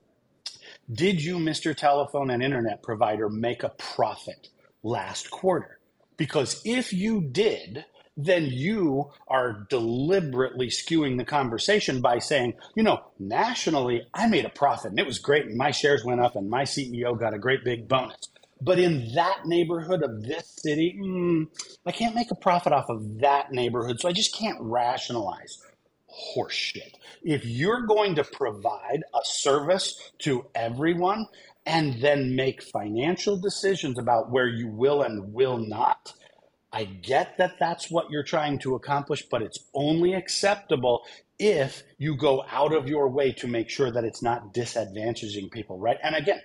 Did 0.91 1.24
you, 1.24 1.38
Mr. 1.38 1.76
Telephone 1.76 2.30
and 2.30 2.43
Internet 2.43 2.84
provider, 2.84 3.30
make 3.30 3.63
a 3.63 3.70
profit 3.70 4.50
last 4.84 5.32
quarter? 5.32 5.80
Because 6.17 6.62
if 6.65 6.93
you 6.93 7.22
did, 7.22 7.86
then 8.18 8.46
you 8.46 9.12
are 9.28 9.68
deliberately 9.70 10.68
skewing 10.68 11.18
the 11.18 11.26
conversation 11.26 12.02
by 12.02 12.18
saying, 12.18 12.56
you 12.76 12.84
know, 12.84 13.04
nationally, 13.20 14.02
I 14.14 14.28
made 14.28 14.46
a 14.46 14.50
profit 14.50 14.92
and 14.92 15.00
it 15.00 15.06
was 15.06 15.20
great 15.20 15.46
and 15.46 15.56
my 15.56 15.72
shares 15.72 16.04
went 16.04 16.20
up 16.20 16.36
and 16.36 16.50
my 16.50 16.64
CEO 16.64 17.18
got 17.18 17.36
a 17.36 17.40
great 17.40 17.64
big 17.64 17.88
bonus. 17.88 18.30
But 18.60 18.80
in 18.80 19.14
that 19.14 19.46
neighborhood 19.46 20.02
of 20.02 20.24
this 20.24 20.48
city, 20.48 20.98
mm, 21.00 21.48
I 21.86 21.92
can't 21.92 22.16
make 22.16 22.32
a 22.32 22.36
profit 22.36 22.74
off 22.74 22.90
of 22.90 23.20
that 23.20 23.52
neighborhood. 23.52 24.00
So 24.00 24.10
I 24.10 24.14
just 24.14 24.36
can't 24.36 24.58
rationalize 24.60 25.62
horseshit. 26.36 26.94
If 27.24 27.46
you're 27.46 27.86
going 27.86 28.16
to 28.16 28.24
provide 28.24 29.04
a 29.14 29.20
service 29.24 30.12
to 30.20 30.48
everyone 30.56 31.28
and 31.68 32.02
then 32.02 32.36
make 32.36 32.64
financial 32.64 33.38
decisions 33.38 34.00
about 34.00 34.32
where 34.32 34.48
you 34.48 34.68
will 34.70 35.04
and 35.04 35.34
will 35.34 35.58
not, 35.58 36.14
I 36.72 36.84
get 36.84 37.38
that 37.38 37.60
that's 37.60 37.90
what 37.90 38.10
you're 38.10 38.24
trying 38.24 38.60
to 38.60 38.76
accomplish, 38.76 39.24
but 39.30 39.42
it's 39.42 39.60
only 39.74 40.14
acceptable 40.14 41.02
if 41.40 41.84
you 41.98 42.16
go 42.16 42.44
out 42.52 42.74
of 42.74 42.90
your 42.90 43.10
way 43.10 43.32
to 43.34 43.48
make 43.48 43.70
sure 43.70 43.92
that 43.92 44.04
it's 44.04 44.22
not 44.22 44.54
disadvantaging 44.54 45.52
people, 45.52 45.80
right? 45.80 45.98
And 46.04 46.16
again, 46.16 46.42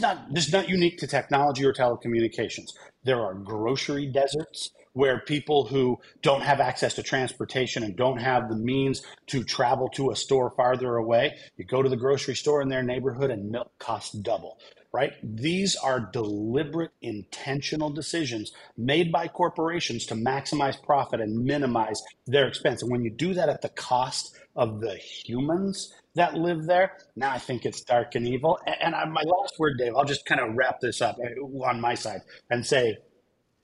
not 0.00 0.32
this 0.32 0.46
is 0.46 0.52
not 0.52 0.68
unique 0.68 0.98
to 0.98 1.06
technology 1.06 1.64
or 1.64 1.72
telecommunications. 1.72 2.70
There 3.04 3.20
are 3.20 3.34
grocery 3.34 4.06
deserts 4.06 4.70
where 4.92 5.20
people 5.20 5.64
who 5.64 5.98
don't 6.22 6.42
have 6.42 6.60
access 6.60 6.94
to 6.94 7.02
transportation 7.02 7.82
and 7.84 7.96
don't 7.96 8.18
have 8.18 8.48
the 8.48 8.56
means 8.56 9.02
to 9.28 9.44
travel 9.44 9.88
to 9.88 10.10
a 10.10 10.16
store 10.16 10.50
farther 10.56 10.96
away, 10.96 11.36
you 11.56 11.64
go 11.64 11.80
to 11.82 11.88
the 11.88 11.96
grocery 11.96 12.34
store 12.34 12.60
in 12.60 12.68
their 12.68 12.82
neighborhood 12.82 13.30
and 13.30 13.50
milk 13.50 13.70
costs 13.78 14.12
double 14.12 14.58
right? 14.92 15.12
These 15.22 15.76
are 15.76 16.10
deliberate, 16.12 16.90
intentional 17.00 17.90
decisions 17.90 18.52
made 18.76 19.12
by 19.12 19.28
corporations 19.28 20.06
to 20.06 20.14
maximize 20.14 20.82
profit 20.82 21.20
and 21.20 21.44
minimize 21.44 22.02
their 22.26 22.48
expense. 22.48 22.82
And 22.82 22.90
when 22.90 23.04
you 23.04 23.10
do 23.10 23.34
that 23.34 23.48
at 23.48 23.62
the 23.62 23.68
cost 23.68 24.36
of 24.56 24.80
the 24.80 24.96
humans 24.96 25.92
that 26.14 26.34
live 26.34 26.66
there, 26.66 26.96
now 27.14 27.30
I 27.30 27.38
think 27.38 27.64
it's 27.64 27.82
dark 27.82 28.14
and 28.14 28.26
evil. 28.26 28.58
And 28.66 28.94
my 29.12 29.22
last 29.22 29.58
word, 29.58 29.74
Dave, 29.78 29.94
I'll 29.96 30.04
just 30.04 30.26
kind 30.26 30.40
of 30.40 30.54
wrap 30.56 30.80
this 30.80 31.00
up 31.00 31.16
uh, 31.18 31.66
on 31.66 31.80
my 31.80 31.94
side 31.94 32.22
and 32.50 32.66
say 32.66 32.98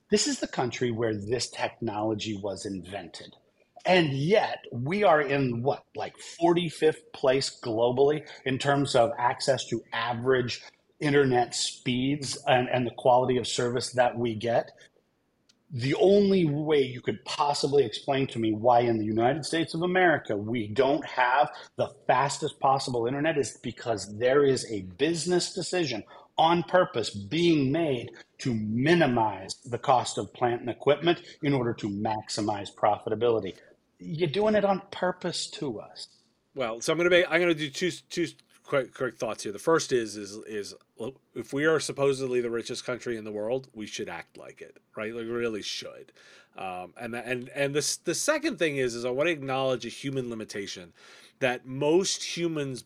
this 0.09 0.27
is 0.27 0.39
the 0.39 0.47
country 0.47 0.91
where 0.91 1.13
this 1.13 1.49
technology 1.49 2.39
was 2.41 2.65
invented. 2.65 3.35
And 3.85 4.11
yet, 4.13 4.65
we 4.71 5.03
are 5.03 5.21
in 5.21 5.63
what, 5.63 5.83
like 5.95 6.13
45th 6.41 6.97
place 7.13 7.57
globally 7.63 8.27
in 8.45 8.57
terms 8.57 8.95
of 8.95 9.11
access 9.17 9.65
to 9.67 9.81
average 9.93 10.61
internet 10.99 11.53
speeds 11.55 12.37
and, 12.47 12.67
and 12.69 12.85
the 12.85 12.91
quality 12.91 13.37
of 13.37 13.47
service 13.47 13.91
that 13.91 14.17
we 14.17 14.35
get, 14.35 14.71
the 15.69 15.95
only 15.95 16.45
way 16.45 16.81
you 16.81 17.01
could 17.01 17.23
possibly 17.25 17.83
explain 17.83 18.25
to 18.27 18.39
me 18.39 18.53
why 18.53 18.81
in 18.81 18.97
the 18.97 19.05
United 19.05 19.45
States 19.45 19.73
of 19.73 19.81
America 19.81 20.35
we 20.35 20.67
don't 20.67 21.05
have 21.05 21.51
the 21.75 21.89
fastest 22.07 22.59
possible 22.59 23.05
internet 23.05 23.37
is 23.37 23.57
because 23.61 24.17
there 24.17 24.45
is 24.45 24.65
a 24.71 24.83
business 24.97 25.53
decision 25.53 26.03
on 26.37 26.63
purpose 26.63 27.09
being 27.09 27.71
made 27.71 28.11
to 28.37 28.53
minimize 28.53 29.55
the 29.65 29.77
cost 29.77 30.17
of 30.17 30.31
plant 30.33 30.61
and 30.61 30.69
equipment 30.69 31.21
in 31.41 31.53
order 31.53 31.73
to 31.73 31.89
maximize 31.89 32.73
profitability. 32.73 33.55
You're 33.99 34.29
doing 34.29 34.55
it 34.55 34.63
on 34.63 34.81
purpose 34.91 35.47
to 35.51 35.79
us. 35.79 36.07
Well, 36.55 36.79
so 36.79 36.93
I'm 36.93 36.97
going 36.97 37.09
to 37.09 37.15
make 37.15 37.25
I'm 37.29 37.41
going 37.41 37.53
to 37.53 37.59
do 37.59 37.69
two 37.69 37.91
two 38.09 38.27
quick 38.67 38.93
quick 38.93 39.17
thoughts 39.17 39.43
here. 39.43 39.51
The 39.51 39.59
first 39.59 39.91
is 39.91 40.15
is 40.17 40.35
is 40.45 40.75
if 41.33 41.53
we 41.53 41.65
are 41.65 41.79
supposedly 41.79 42.41
the 42.41 42.51
richest 42.51 42.85
country 42.85 43.17
in 43.17 43.23
the 43.23 43.31
world, 43.31 43.67
we 43.73 43.87
should 43.87 44.09
act 44.09 44.37
like 44.37 44.61
it, 44.61 44.77
right? 44.95 45.13
Like 45.13 45.23
we 45.23 45.31
really 45.31 45.63
should. 45.63 46.11
Um, 46.57 46.93
and 46.99 47.15
and 47.15 47.49
and 47.49 47.73
the 47.73 47.97
the 48.03 48.13
second 48.15 48.59
thing 48.59 48.77
is 48.77 48.93
is 48.93 49.05
I 49.05 49.09
want 49.09 49.27
to 49.27 49.33
acknowledge 49.33 49.85
a 49.85 49.89
human 49.89 50.29
limitation 50.29 50.93
that 51.39 51.65
most 51.65 52.23
humans 52.23 52.83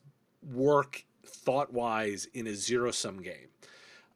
work 0.54 1.04
thought 1.26 1.74
wise 1.74 2.28
in 2.34 2.48
a 2.48 2.54
zero 2.54 2.92
sum 2.92 3.22
game 3.22 3.50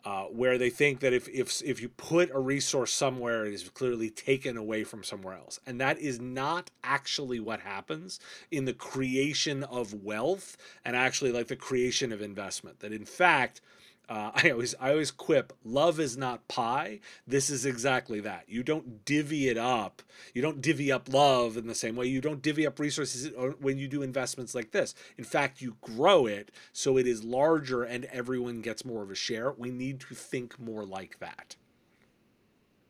uh, 0.05 0.25
where 0.25 0.57
they 0.59 0.69
think 0.69 0.99
that 0.99 1.13
if, 1.13 1.27
if 1.29 1.61
if 1.63 1.81
you 1.81 1.89
put 1.89 2.29
a 2.29 2.39
resource 2.39 2.93
somewhere, 2.93 3.45
it 3.45 3.53
is 3.53 3.67
clearly 3.69 4.09
taken 4.09 4.55
away 4.55 4.83
from 4.83 5.03
somewhere 5.03 5.35
else, 5.35 5.59
and 5.65 5.81
that 5.81 5.97
is 5.97 6.19
not 6.19 6.69
actually 6.83 7.39
what 7.39 7.61
happens 7.61 8.19
in 8.51 8.65
the 8.65 8.73
creation 8.73 9.63
of 9.63 10.03
wealth 10.03 10.57
and 10.85 10.95
actually 10.95 11.31
like 11.31 11.47
the 11.47 11.55
creation 11.55 12.11
of 12.11 12.21
investment. 12.21 12.79
That 12.81 12.93
in 12.93 13.05
fact, 13.05 13.61
uh, 14.09 14.31
I 14.35 14.51
always 14.51 14.75
I 14.79 14.91
always 14.91 15.11
quip, 15.11 15.53
love 15.63 15.99
is 15.99 16.17
not 16.17 16.47
pie. 16.47 16.99
This 17.27 17.49
is 17.49 17.65
exactly 17.65 18.19
that. 18.21 18.45
You 18.47 18.63
don't 18.63 19.05
divvy 19.05 19.49
it 19.49 19.57
up. 19.57 20.01
You 20.33 20.41
don't 20.41 20.61
divvy 20.61 20.91
up 20.91 21.11
love 21.11 21.57
in 21.57 21.67
the 21.67 21.75
same 21.75 21.95
way. 21.95 22.05
You 22.07 22.21
don't 22.21 22.41
divvy 22.41 22.65
up 22.65 22.79
resources 22.79 23.31
when 23.59 23.77
you 23.77 23.87
do 23.87 24.01
investments 24.01 24.55
like 24.55 24.71
this. 24.71 24.95
In 25.17 25.23
fact, 25.23 25.61
you 25.61 25.77
grow 25.81 26.25
it 26.25 26.51
so 26.73 26.97
it 26.97 27.07
is 27.07 27.23
larger 27.23 27.83
and 27.83 28.05
everyone 28.05 28.61
gets 28.61 28.85
more 28.85 29.03
of 29.03 29.11
a 29.11 29.15
share. 29.15 29.51
We 29.51 29.71
need 29.71 29.99
to 30.01 30.15
think 30.15 30.59
more 30.59 30.85
like 30.85 31.19
that. 31.19 31.55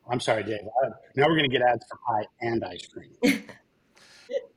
I'm 0.07 0.19
sorry, 0.19 0.43
Dave. 0.43 0.59
Now 1.15 1.25
we're 1.27 1.37
going 1.37 1.49
to 1.49 1.57
get 1.57 1.61
ads 1.61 1.85
for 1.89 1.97
pie 2.05 2.27
and 2.41 2.63
ice 2.63 2.87
cream. 2.87 3.43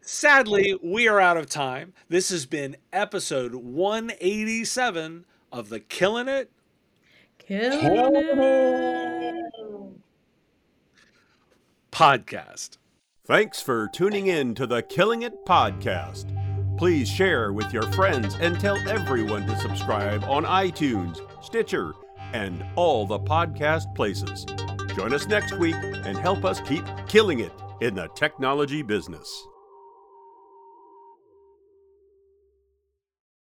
Sadly, 0.00 0.74
we 0.82 1.06
are 1.06 1.20
out 1.20 1.36
of 1.36 1.48
time. 1.48 1.92
This 2.08 2.30
has 2.30 2.46
been 2.46 2.76
episode 2.92 3.54
187 3.54 5.26
of 5.52 5.68
the 5.68 5.80
Killing 5.80 6.28
It. 6.28 6.50
Killing 7.38 7.80
it. 7.82 9.52
Podcast. 11.90 12.78
Thanks 13.26 13.60
for 13.60 13.88
tuning 13.92 14.26
in 14.26 14.54
to 14.54 14.66
the 14.66 14.82
Killing 14.82 15.22
It 15.22 15.44
podcast. 15.44 16.34
Please 16.78 17.08
share 17.08 17.52
with 17.52 17.72
your 17.72 17.90
friends 17.92 18.36
and 18.40 18.58
tell 18.60 18.76
everyone 18.88 19.46
to 19.46 19.56
subscribe 19.58 20.22
on 20.24 20.44
iTunes, 20.44 21.18
Stitcher, 21.42 21.92
and 22.32 22.64
all 22.76 23.06
the 23.06 23.18
podcast 23.18 23.94
places. 23.94 24.46
Join 24.94 25.12
us 25.12 25.26
next 25.26 25.58
week 25.58 25.74
and 25.74 26.16
help 26.16 26.44
us 26.44 26.60
keep 26.60 26.84
killing 27.08 27.40
it 27.40 27.52
in 27.80 27.94
the 27.94 28.08
technology 28.14 28.82
business. 28.82 29.46